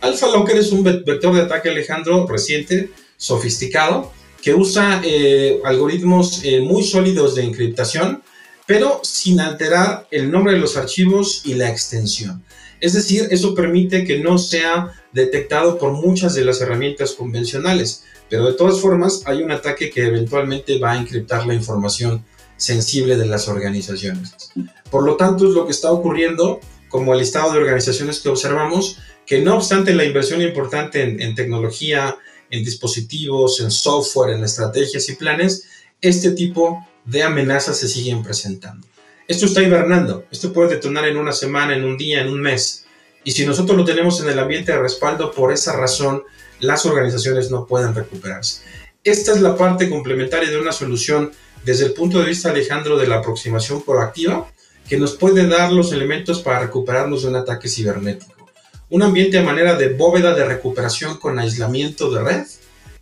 Alpha 0.00 0.28
Locker 0.28 0.56
es 0.56 0.72
un 0.72 0.82
vector 0.82 1.34
de 1.34 1.42
ataque, 1.42 1.68
Alejandro, 1.68 2.26
reciente, 2.26 2.88
sofisticado, 3.18 4.10
que 4.40 4.54
usa 4.54 5.02
eh, 5.04 5.60
algoritmos 5.62 6.40
eh, 6.42 6.60
muy 6.60 6.82
sólidos 6.82 7.34
de 7.34 7.44
encriptación 7.44 8.22
pero 8.66 9.00
sin 9.02 9.40
alterar 9.40 10.06
el 10.10 10.30
nombre 10.30 10.54
de 10.54 10.60
los 10.60 10.76
archivos 10.76 11.42
y 11.44 11.54
la 11.54 11.70
extensión. 11.70 12.44
Es 12.80 12.94
decir, 12.94 13.28
eso 13.30 13.54
permite 13.54 14.04
que 14.04 14.18
no 14.18 14.38
sea 14.38 14.92
detectado 15.12 15.78
por 15.78 15.92
muchas 15.92 16.34
de 16.34 16.44
las 16.44 16.60
herramientas 16.60 17.12
convencionales, 17.12 18.04
pero 18.28 18.46
de 18.46 18.54
todas 18.54 18.80
formas 18.80 19.22
hay 19.26 19.42
un 19.42 19.52
ataque 19.52 19.90
que 19.90 20.06
eventualmente 20.06 20.78
va 20.78 20.92
a 20.92 20.98
encriptar 20.98 21.46
la 21.46 21.54
información 21.54 22.24
sensible 22.56 23.16
de 23.16 23.26
las 23.26 23.48
organizaciones. 23.48 24.32
Por 24.90 25.04
lo 25.04 25.16
tanto, 25.16 25.46
es 25.46 25.54
lo 25.54 25.66
que 25.66 25.72
está 25.72 25.90
ocurriendo 25.90 26.60
como 26.88 27.12
el 27.12 27.20
listado 27.20 27.52
de 27.52 27.58
organizaciones 27.58 28.20
que 28.20 28.28
observamos, 28.28 28.98
que 29.26 29.40
no 29.40 29.56
obstante 29.56 29.94
la 29.94 30.04
inversión 30.04 30.42
importante 30.42 31.02
en, 31.02 31.34
tecnología, 31.34 32.16
en 32.50 32.64
dispositivos, 32.64 33.60
en 33.60 33.70
software, 33.70 34.34
en 34.34 34.44
estrategias 34.44 35.08
y 35.08 35.14
planes, 35.14 35.64
este 36.00 36.32
tipo 36.32 36.86
de 37.04 37.22
amenazas 37.22 37.78
se 37.78 37.88
siguen 37.88 38.22
presentando. 38.22 38.86
Esto 39.28 39.46
está 39.46 39.62
hibernando, 39.62 40.26
esto 40.30 40.52
puede 40.52 40.74
detonar 40.74 41.06
en 41.06 41.16
una 41.16 41.32
semana, 41.32 41.74
en 41.74 41.84
un 41.84 41.96
día, 41.96 42.20
en 42.20 42.28
un 42.28 42.40
mes. 42.40 42.84
Y 43.24 43.32
si 43.32 43.46
nosotros 43.46 43.76
lo 43.76 43.84
tenemos 43.84 44.20
en 44.20 44.28
el 44.28 44.38
ambiente 44.38 44.72
de 44.72 44.78
respaldo, 44.78 45.32
por 45.32 45.52
esa 45.52 45.76
razón 45.76 46.22
las 46.60 46.86
organizaciones 46.86 47.50
no 47.50 47.66
pueden 47.66 47.94
recuperarse. 47.94 48.62
Esta 49.04 49.32
es 49.32 49.40
la 49.40 49.56
parte 49.56 49.90
complementaria 49.90 50.50
de 50.50 50.60
una 50.60 50.72
solución 50.72 51.32
desde 51.64 51.86
el 51.86 51.92
punto 51.92 52.18
de 52.18 52.26
vista, 52.26 52.50
Alejandro, 52.50 52.96
de 52.96 53.06
la 53.06 53.16
aproximación 53.16 53.82
proactiva, 53.82 54.48
que 54.88 54.98
nos 54.98 55.12
puede 55.16 55.46
dar 55.46 55.72
los 55.72 55.92
elementos 55.92 56.40
para 56.40 56.60
recuperarnos 56.60 57.22
de 57.22 57.28
un 57.28 57.36
ataque 57.36 57.68
cibernético. 57.68 58.48
Un 58.90 59.02
ambiente 59.02 59.38
a 59.38 59.42
manera 59.42 59.74
de 59.74 59.90
bóveda 59.90 60.34
de 60.34 60.44
recuperación 60.44 61.18
con 61.18 61.38
aislamiento 61.38 62.10
de 62.10 62.22
red, 62.22 62.42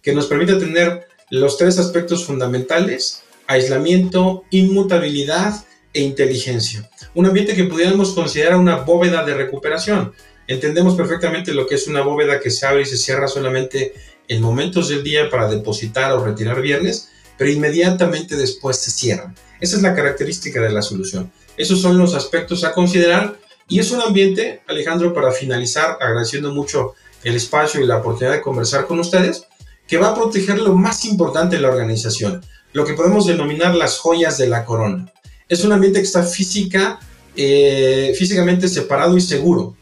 que 0.02 0.14
nos 0.14 0.26
permite 0.26 0.54
tener 0.54 1.08
los 1.30 1.56
tres 1.56 1.78
aspectos 1.78 2.24
fundamentales, 2.24 3.22
aislamiento, 3.50 4.44
inmutabilidad 4.50 5.64
e 5.92 6.02
inteligencia. 6.02 6.88
Un 7.16 7.26
ambiente 7.26 7.56
que 7.56 7.64
pudiéramos 7.64 8.12
considerar 8.12 8.56
una 8.56 8.76
bóveda 8.76 9.24
de 9.24 9.34
recuperación. 9.34 10.12
Entendemos 10.46 10.94
perfectamente 10.94 11.52
lo 11.52 11.66
que 11.66 11.74
es 11.74 11.88
una 11.88 12.02
bóveda 12.02 12.38
que 12.38 12.52
se 12.52 12.64
abre 12.64 12.82
y 12.82 12.86
se 12.86 12.96
cierra 12.96 13.26
solamente 13.26 13.92
en 14.28 14.40
momentos 14.40 14.88
del 14.88 15.02
día 15.02 15.28
para 15.28 15.48
depositar 15.48 16.12
o 16.12 16.24
retirar 16.24 16.62
viernes, 16.62 17.10
pero 17.36 17.50
inmediatamente 17.50 18.36
después 18.36 18.76
se 18.76 18.92
cierra. 18.92 19.34
Esa 19.60 19.76
es 19.76 19.82
la 19.82 19.96
característica 19.96 20.60
de 20.60 20.70
la 20.70 20.80
solución. 20.82 21.32
Esos 21.56 21.80
son 21.80 21.98
los 21.98 22.14
aspectos 22.14 22.62
a 22.62 22.72
considerar 22.72 23.36
y 23.66 23.80
es 23.80 23.90
un 23.90 24.00
ambiente, 24.00 24.62
Alejandro, 24.68 25.12
para 25.12 25.32
finalizar, 25.32 25.98
agradeciendo 26.00 26.54
mucho 26.54 26.94
el 27.24 27.34
espacio 27.34 27.80
y 27.80 27.86
la 27.86 27.96
oportunidad 27.96 28.34
de 28.34 28.42
conversar 28.42 28.86
con 28.86 29.00
ustedes, 29.00 29.48
que 29.88 29.98
va 29.98 30.10
a 30.10 30.14
proteger 30.14 30.60
lo 30.60 30.76
más 30.76 31.04
importante 31.04 31.56
de 31.56 31.62
la 31.62 31.70
organización, 31.70 32.42
lo 32.72 32.85
que 32.85 32.94
podemos 32.94 33.26
denominar 33.26 33.74
las 33.74 33.98
joyas 33.98 34.38
de 34.38 34.48
la 34.48 34.64
corona. 34.64 35.12
Es 35.48 35.64
un 35.64 35.72
ambiente 35.72 36.00
que 36.00 36.06
está 36.06 36.22
física, 36.22 37.00
eh, 37.37 38.14
físicamente 38.16 38.68
separado 38.68 39.16
y 39.16 39.20
seguro. 39.20 39.76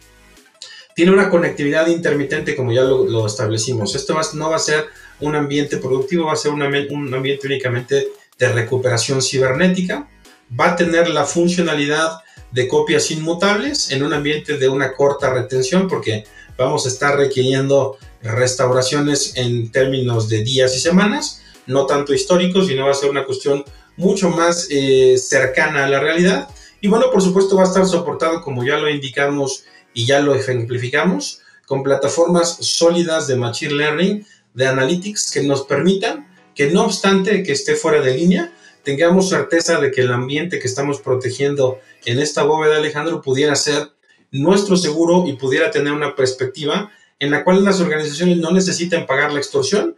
Tiene 0.94 1.12
una 1.12 1.30
conectividad 1.30 1.86
intermitente, 1.86 2.56
como 2.56 2.72
ya 2.72 2.82
lo, 2.82 3.26
establecimos. 3.26 3.94
Esto 3.94 4.18
no 4.34 4.50
va 4.50 4.56
a 4.56 4.60
ser 4.60 4.86
un 5.20 5.36
ambiente 5.36 5.76
productivo, 5.76 6.26
va 6.26 6.32
a 6.32 6.36
ser 6.36 6.50
un, 6.50 6.62
un 6.62 7.14
ambiente 7.14 7.46
únicamente 7.46 8.08
de 8.38 8.48
recuperación 8.48 9.22
cibernética. 9.22 10.08
Va 10.58 10.72
a 10.72 10.76
tener 10.76 11.08
la 11.10 11.24
funcionalidad 11.24 12.18
de 12.50 12.66
copias 12.66 13.10
inmutables 13.10 13.90
en 13.90 14.02
un 14.02 14.12
ambiente 14.12 14.56
de 14.56 14.68
una 14.68 14.94
corta 14.94 15.32
retención, 15.32 15.86
porque 15.86 16.24
vamos 16.56 16.86
a 16.86 16.88
estar 16.88 17.16
requiriendo 17.16 17.98
restauraciones 18.22 19.36
en 19.36 19.70
términos 19.70 20.28
de 20.28 20.42
días 20.42 20.74
y 20.76 20.80
semanas, 20.80 21.42
no 21.68 21.86
tanto 21.86 22.12
históricos, 22.12 22.66
sino 22.66 22.86
va 22.86 22.90
a 22.90 22.94
ser 22.94 23.10
una 23.10 23.24
cuestión 23.24 23.64
mucho 23.96 24.30
más 24.30 24.66
eh, 24.70 25.16
cercana 25.16 25.84
a 25.84 25.88
la 25.88 26.00
realidad. 26.00 26.48
Y 26.80 26.88
bueno, 26.88 27.10
por 27.10 27.22
supuesto 27.22 27.56
va 27.56 27.62
a 27.62 27.66
estar 27.66 27.86
soportado, 27.86 28.42
como 28.42 28.64
ya 28.64 28.76
lo 28.76 28.90
indicamos 28.90 29.64
y 29.94 30.06
ya 30.06 30.20
lo 30.20 30.34
ejemplificamos, 30.34 31.40
con 31.66 31.82
plataformas 31.82 32.56
sólidas 32.60 33.26
de 33.26 33.36
Machine 33.36 33.74
Learning, 33.74 34.26
de 34.54 34.66
Analytics, 34.66 35.30
que 35.30 35.42
nos 35.42 35.62
permitan 35.62 36.28
que 36.54 36.70
no 36.70 36.84
obstante 36.84 37.42
que 37.42 37.52
esté 37.52 37.74
fuera 37.74 38.00
de 38.00 38.16
línea, 38.16 38.52
tengamos 38.82 39.28
certeza 39.28 39.80
de 39.80 39.90
que 39.90 40.00
el 40.00 40.12
ambiente 40.12 40.58
que 40.58 40.66
estamos 40.66 41.00
protegiendo 41.00 41.78
en 42.04 42.18
esta 42.18 42.42
bóveda, 42.42 42.78
Alejandro, 42.78 43.20
pudiera 43.20 43.54
ser 43.54 43.90
nuestro 44.30 44.76
seguro 44.76 45.24
y 45.26 45.34
pudiera 45.34 45.70
tener 45.70 45.92
una 45.92 46.16
perspectiva 46.16 46.90
en 47.18 47.30
la 47.30 47.44
cual 47.44 47.64
las 47.64 47.80
organizaciones 47.80 48.38
no 48.38 48.50
necesiten 48.50 49.06
pagar 49.06 49.32
la 49.32 49.38
extorsión, 49.38 49.96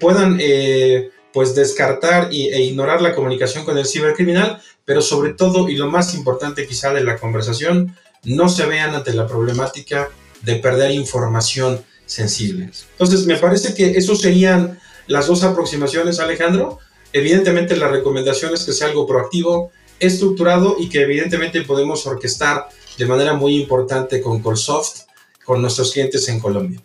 puedan 0.00 0.38
eh, 0.40 1.10
pues 1.32 1.54
descartar 1.54 2.28
e 2.30 2.62
ignorar 2.62 3.02
la 3.02 3.14
comunicación 3.14 3.64
con 3.64 3.76
el 3.76 3.86
cibercriminal, 3.86 4.62
pero 4.84 5.02
sobre 5.02 5.32
todo, 5.32 5.68
y 5.68 5.76
lo 5.76 5.90
más 5.90 6.14
importante 6.14 6.66
quizá 6.66 6.92
de 6.92 7.02
la 7.02 7.18
conversación, 7.18 7.96
no 8.24 8.48
se 8.48 8.66
vean 8.66 8.94
ante 8.94 9.12
la 9.12 9.26
problemática 9.26 10.10
de 10.42 10.56
perder 10.56 10.92
información 10.92 11.84
sensible. 12.06 12.70
Entonces, 12.92 13.26
me 13.26 13.36
parece 13.36 13.74
que 13.74 13.98
eso 13.98 14.14
serían 14.14 14.78
las 15.06 15.26
dos 15.26 15.42
aproximaciones, 15.42 16.20
Alejandro. 16.20 16.78
Evidentemente, 17.12 17.76
la 17.76 17.88
recomendación 17.88 18.54
es 18.54 18.64
que 18.64 18.72
sea 18.72 18.88
algo 18.88 19.06
proactivo, 19.06 19.72
estructurado 20.00 20.76
y 20.78 20.88
que 20.88 21.02
evidentemente 21.02 21.62
podemos 21.62 22.06
orquestar 22.06 22.68
de 22.98 23.06
manera 23.06 23.34
muy 23.34 23.56
importante 23.60 24.20
con 24.20 24.40
Colsoft, 24.40 25.02
con 25.44 25.60
nuestros 25.60 25.92
clientes 25.92 26.28
en 26.28 26.40
Colombia. 26.40 26.80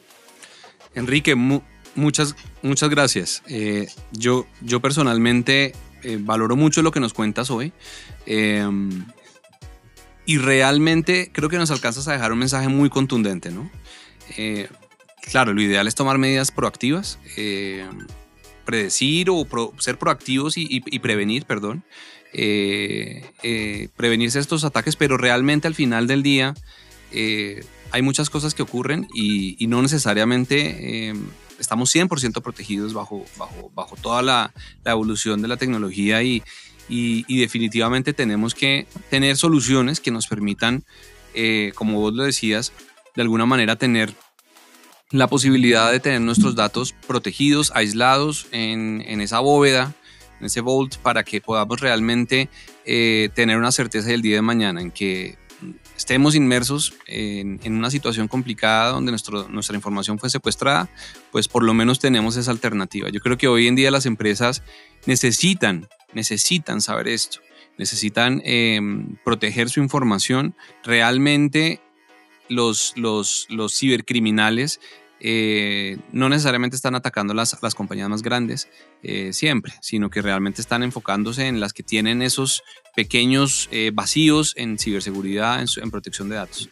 Enrique, 0.96 1.36
muchas, 1.96 2.36
muchas 2.62 2.90
gracias. 2.90 3.44
Eh, 3.48 3.88
yo, 4.12 4.46
yo 4.62 4.80
personalmente 4.80 5.74
eh, 6.04 6.18
valoro 6.20 6.56
mucho 6.56 6.82
lo 6.82 6.92
que 6.92 7.00
nos 7.00 7.14
cuentas 7.14 7.52
hoy. 7.52 7.74
Em, 8.26 9.06
y 10.26 10.38
realmente 10.38 11.32
creo 11.34 11.50
que 11.50 11.58
nos 11.58 11.72
alcanzas 11.72 12.08
a 12.08 12.14
dejar 12.14 12.32
un 12.32 12.40
mensaje 12.40 12.68
muy 12.68 12.90
contundente, 12.90 13.52
¿no? 13.52 13.70
Eh, 14.38 14.68
claro, 15.32 15.54
lo 15.54 15.62
ideal 15.62 15.88
es 15.88 15.96
tomar 15.96 16.20
medidas 16.20 16.52
proactivas, 16.52 17.18
predecir 18.64 19.30
o 19.32 19.48
ser 19.80 19.98
proactivos 19.98 20.54
y, 20.56 21.00
prevenir, 21.00 21.46
perdón, 21.46 21.84
prevenirse 23.96 24.38
estos 24.38 24.64
ataques, 24.64 24.96
pero 24.96 25.18
realmente 25.18 25.68
al 25.68 25.74
final 25.74 26.06
del 26.06 26.22
día 26.22 26.54
hay 27.12 28.02
muchas 28.04 28.30
cosas 28.30 28.54
que 28.54 28.62
ocurren 28.62 29.08
y, 29.16 29.66
no 29.66 29.82
necesariamente 29.82 31.16
estamos 31.60 31.94
100% 31.94 32.42
protegidos 32.42 32.94
bajo, 32.94 33.26
bajo, 33.38 33.72
bajo 33.76 33.96
toda 33.96 34.22
la, 34.22 34.54
evolución 34.86 35.42
de 35.42 35.48
la 35.48 35.58
tecnología 35.58 36.24
y, 36.24 36.44
definitivamente 37.28 38.14
tenemos 38.14 38.56
que 38.56 38.88
tener 39.10 39.38
soluciones 39.38 40.00
que 40.00 40.12
nos 40.12 40.28
permitan, 40.28 40.84
eh, 41.34 41.72
como 41.76 42.00
vos 42.00 42.14
lo 42.14 42.24
decías, 42.24 42.74
de 43.16 43.22
alguna 43.22 43.46
manera 43.46 43.76
tener 43.76 44.14
la 45.12 45.28
posibilidad 45.28 45.92
de 45.92 46.00
tener 46.00 46.22
nuestros 46.22 46.56
datos 46.56 46.94
protegidos, 47.08 47.72
aislados 47.74 48.48
en, 48.52 49.02
esa 49.22 49.40
bóveda, 49.40 49.94
en 50.40 50.46
ese 50.46 50.62
vault, 50.62 50.98
para 50.98 51.24
que 51.24 51.42
podamos 51.42 51.80
realmente 51.80 52.50
eh, 52.86 53.30
tener 53.34 53.58
una 53.58 53.72
certeza 53.72 54.10
del 54.10 54.22
día 54.22 54.36
de 54.36 54.42
mañana 54.42 54.82
en 54.82 54.92
que 54.92 55.39
estemos 56.00 56.34
inmersos 56.34 56.94
en, 57.08 57.60
una 57.66 57.92
situación 57.92 58.30
complicada 58.30 58.92
donde 58.92 59.12
nuestra 59.12 59.76
información 59.76 60.18
fue 60.18 60.30
secuestrada, 60.30 60.90
pues 61.30 61.50
por 61.50 61.62
lo 61.62 61.74
menos 61.74 62.00
tenemos 62.00 62.38
esa 62.38 62.52
alternativa. 62.52 63.10
Yo 63.10 63.20
creo 63.20 63.38
que 63.38 63.50
hoy 63.50 63.68
en 63.68 63.76
día 63.76 63.92
las 63.92 64.06
empresas 64.06 64.64
necesitan, 65.06 65.90
necesitan 66.14 66.80
saber 66.80 67.10
esto, 67.10 67.42
necesitan 67.78 68.42
em, 68.46 69.18
proteger 69.26 69.70
su 69.70 69.82
información. 69.82 70.56
Realmente 70.86 71.82
los, 72.48 72.94
los, 72.96 73.46
los 73.50 73.78
cibercriminales 73.78 74.80
eh, 75.22 75.98
no 76.12 76.30
necesariamente 76.30 76.76
están 76.76 76.96
atacando 76.96 77.34
las, 77.34 77.58
las 77.62 77.76
compañías 77.76 78.10
más 78.10 78.22
grandes 78.22 78.70
eh, 79.04 79.34
siempre, 79.34 79.74
sino 79.82 80.10
que 80.10 80.22
realmente 80.22 80.62
están 80.62 80.82
enfocándose 80.84 81.48
en 81.48 81.60
las 81.60 81.74
que 81.74 81.84
tienen 81.84 82.22
esos 82.22 82.64
pequeños 82.96 83.68
eh, 83.72 83.92
vacíos 83.94 84.54
en 84.56 84.80
ciberseguridad, 84.80 85.62
en, 85.62 85.92
protección 85.92 86.30
de 86.30 86.36
datos. 86.36 86.70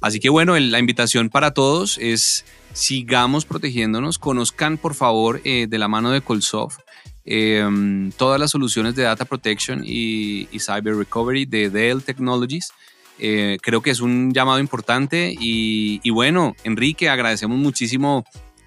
Así 0.00 0.20
que 0.20 0.30
bueno, 0.30 0.58
la 0.58 0.78
invitación 0.78 1.28
para 1.28 1.52
todos 1.52 1.98
es 1.98 2.44
sigamos 2.72 3.44
protegiéndonos, 3.44 4.18
conozcan 4.18 4.78
por 4.78 4.94
favor 4.94 5.42
de 5.42 5.78
la 5.78 5.88
mano 5.88 6.10
de 6.10 6.22
Colsoft 6.22 6.78
em, 7.24 8.10
todas 8.12 8.40
las 8.40 8.50
soluciones 8.50 8.96
de 8.96 9.02
Data 9.02 9.24
Protection 9.26 9.82
y, 9.84 10.48
y 10.50 10.58
Cyber 10.60 10.96
Recovery 10.96 11.44
de 11.44 11.70
Dell 11.70 12.02
Technologies. 12.02 12.72
Eh, 13.18 13.58
creo 13.62 13.82
que 13.82 13.90
es 13.90 14.00
un 14.00 14.32
llamado 14.32 14.58
importante 14.58 15.34
y, 15.38 16.10
bueno, 16.10 16.54
Enrique, 16.64 17.08
agradecemos 17.08 17.58
muchísimo 17.58 18.24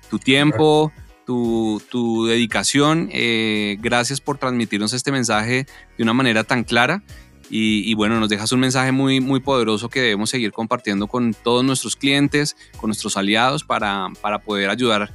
tu 0.09 0.19
tiempo, 0.19 0.91
tu, 1.25 2.25
dedicación. 2.27 3.09
Eh, 3.11 3.77
gracias 3.79 4.21
por 4.21 4.37
transmitirnos 4.37 4.93
este 4.93 5.11
mensaje 5.11 5.65
de 5.97 6.03
una 6.03 6.13
manera 6.13 6.43
tan 6.43 6.63
clara. 6.63 7.03
Y, 7.49 7.93
bueno, 7.93 8.19
nos 8.19 8.29
dejas 8.29 8.51
un 8.51 8.59
mensaje 8.59 8.91
muy, 8.91 9.21
muy 9.21 9.39
poderoso 9.39 9.87
que 9.87 10.01
debemos 10.01 10.31
seguir 10.31 10.51
compartiendo 10.51 11.07
con 11.07 11.33
todos 11.33 11.63
nuestros 11.63 11.95
clientes, 11.95 12.57
con 12.77 12.87
nuestros 12.87 13.17
aliados 13.17 13.63
para, 13.63 14.07
para 14.21 14.39
poder 14.39 14.69
ayudar 14.69 15.13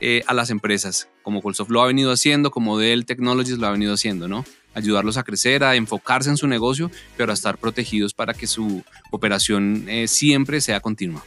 eh, 0.00 0.22
a 0.26 0.34
las 0.34 0.50
empresas, 0.50 1.08
como 1.22 1.40
Colsoft 1.40 1.70
lo 1.70 1.80
ha 1.80 1.86
venido 1.86 2.12
haciendo, 2.12 2.50
como 2.50 2.78
Dell 2.78 3.06
Technologies 3.06 3.56
lo 3.56 3.66
ha 3.66 3.70
venido 3.70 3.94
haciendo, 3.94 4.28
¿no? 4.28 4.44
Ayudarlos 4.76 5.16
a 5.16 5.24
crecer, 5.24 5.64
a 5.64 5.74
enfocarse 5.74 6.30
en 6.30 6.36
su 6.36 6.46
negocio, 6.46 6.90
pero 7.16 7.32
a 7.32 7.34
estar 7.34 7.58
protegidos 7.58 8.14
para 8.14 8.34
que 8.34 8.46
su 8.46 8.84
operación 9.10 9.86
eh, 9.88 10.06
siempre 10.06 10.60
sea 10.60 10.78
continua. 10.78 11.24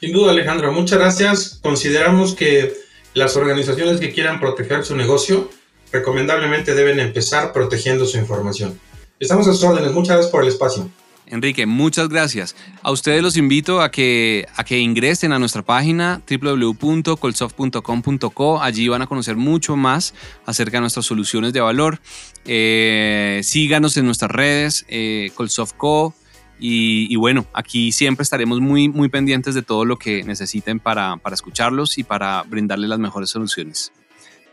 Sin 0.00 0.12
duda, 0.12 0.32
Alejandro, 0.32 0.72
muchas 0.72 0.98
gracias. 0.98 1.60
Consideramos 1.62 2.34
que 2.34 2.74
las 3.14 3.36
organizaciones 3.36 4.00
que 4.00 4.12
quieran 4.12 4.40
proteger 4.40 4.84
su 4.84 4.96
negocio, 4.96 5.50
recomendablemente 5.92 6.74
deben 6.74 7.00
empezar 7.00 7.52
protegiendo 7.52 8.04
su 8.04 8.18
información. 8.18 8.78
Estamos 9.18 9.46
a 9.48 9.52
sus 9.52 9.62
órdenes. 9.62 9.92
Muchas 9.92 10.16
gracias 10.16 10.32
por 10.32 10.42
el 10.42 10.48
espacio. 10.48 10.90
Enrique, 11.30 11.64
muchas 11.64 12.08
gracias. 12.08 12.56
A 12.82 12.90
ustedes 12.90 13.22
los 13.22 13.36
invito 13.36 13.80
a 13.80 13.92
que, 13.92 14.48
a 14.56 14.64
que 14.64 14.80
ingresen 14.80 15.30
a 15.32 15.38
nuestra 15.38 15.62
página 15.62 16.20
www.colsoft.com.co. 16.28 18.60
Allí 18.60 18.88
van 18.88 19.02
a 19.02 19.06
conocer 19.06 19.36
mucho 19.36 19.76
más 19.76 20.12
acerca 20.44 20.78
de 20.78 20.80
nuestras 20.82 21.06
soluciones 21.06 21.52
de 21.52 21.60
valor. 21.60 22.00
Eh, 22.44 23.42
síganos 23.44 23.96
en 23.96 24.06
nuestras 24.06 24.32
redes, 24.32 24.84
eh, 24.88 25.30
Colsoft.co. 25.36 26.16
Y, 26.62 27.16
bueno, 27.16 27.46
aquí 27.54 27.90
siempre 27.90 28.22
estaremos 28.22 28.60
muy, 28.60 28.90
muy 28.90 29.08
pendientes 29.08 29.54
de 29.54 29.62
todo 29.62 29.86
lo 29.86 29.96
que 29.96 30.22
necesiten 30.24 30.78
para, 30.78 31.16
para 31.16 31.34
escucharlos 31.34 31.96
y 31.96 32.04
para 32.04 32.42
brindarles 32.42 32.90
las 32.90 32.98
mejores 32.98 33.30
soluciones. 33.30 33.92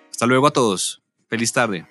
Hasta 0.10 0.26
luego 0.26 0.48
a 0.48 0.52
todos. 0.52 1.02
Feliz 1.28 1.52
tarde. 1.52 1.86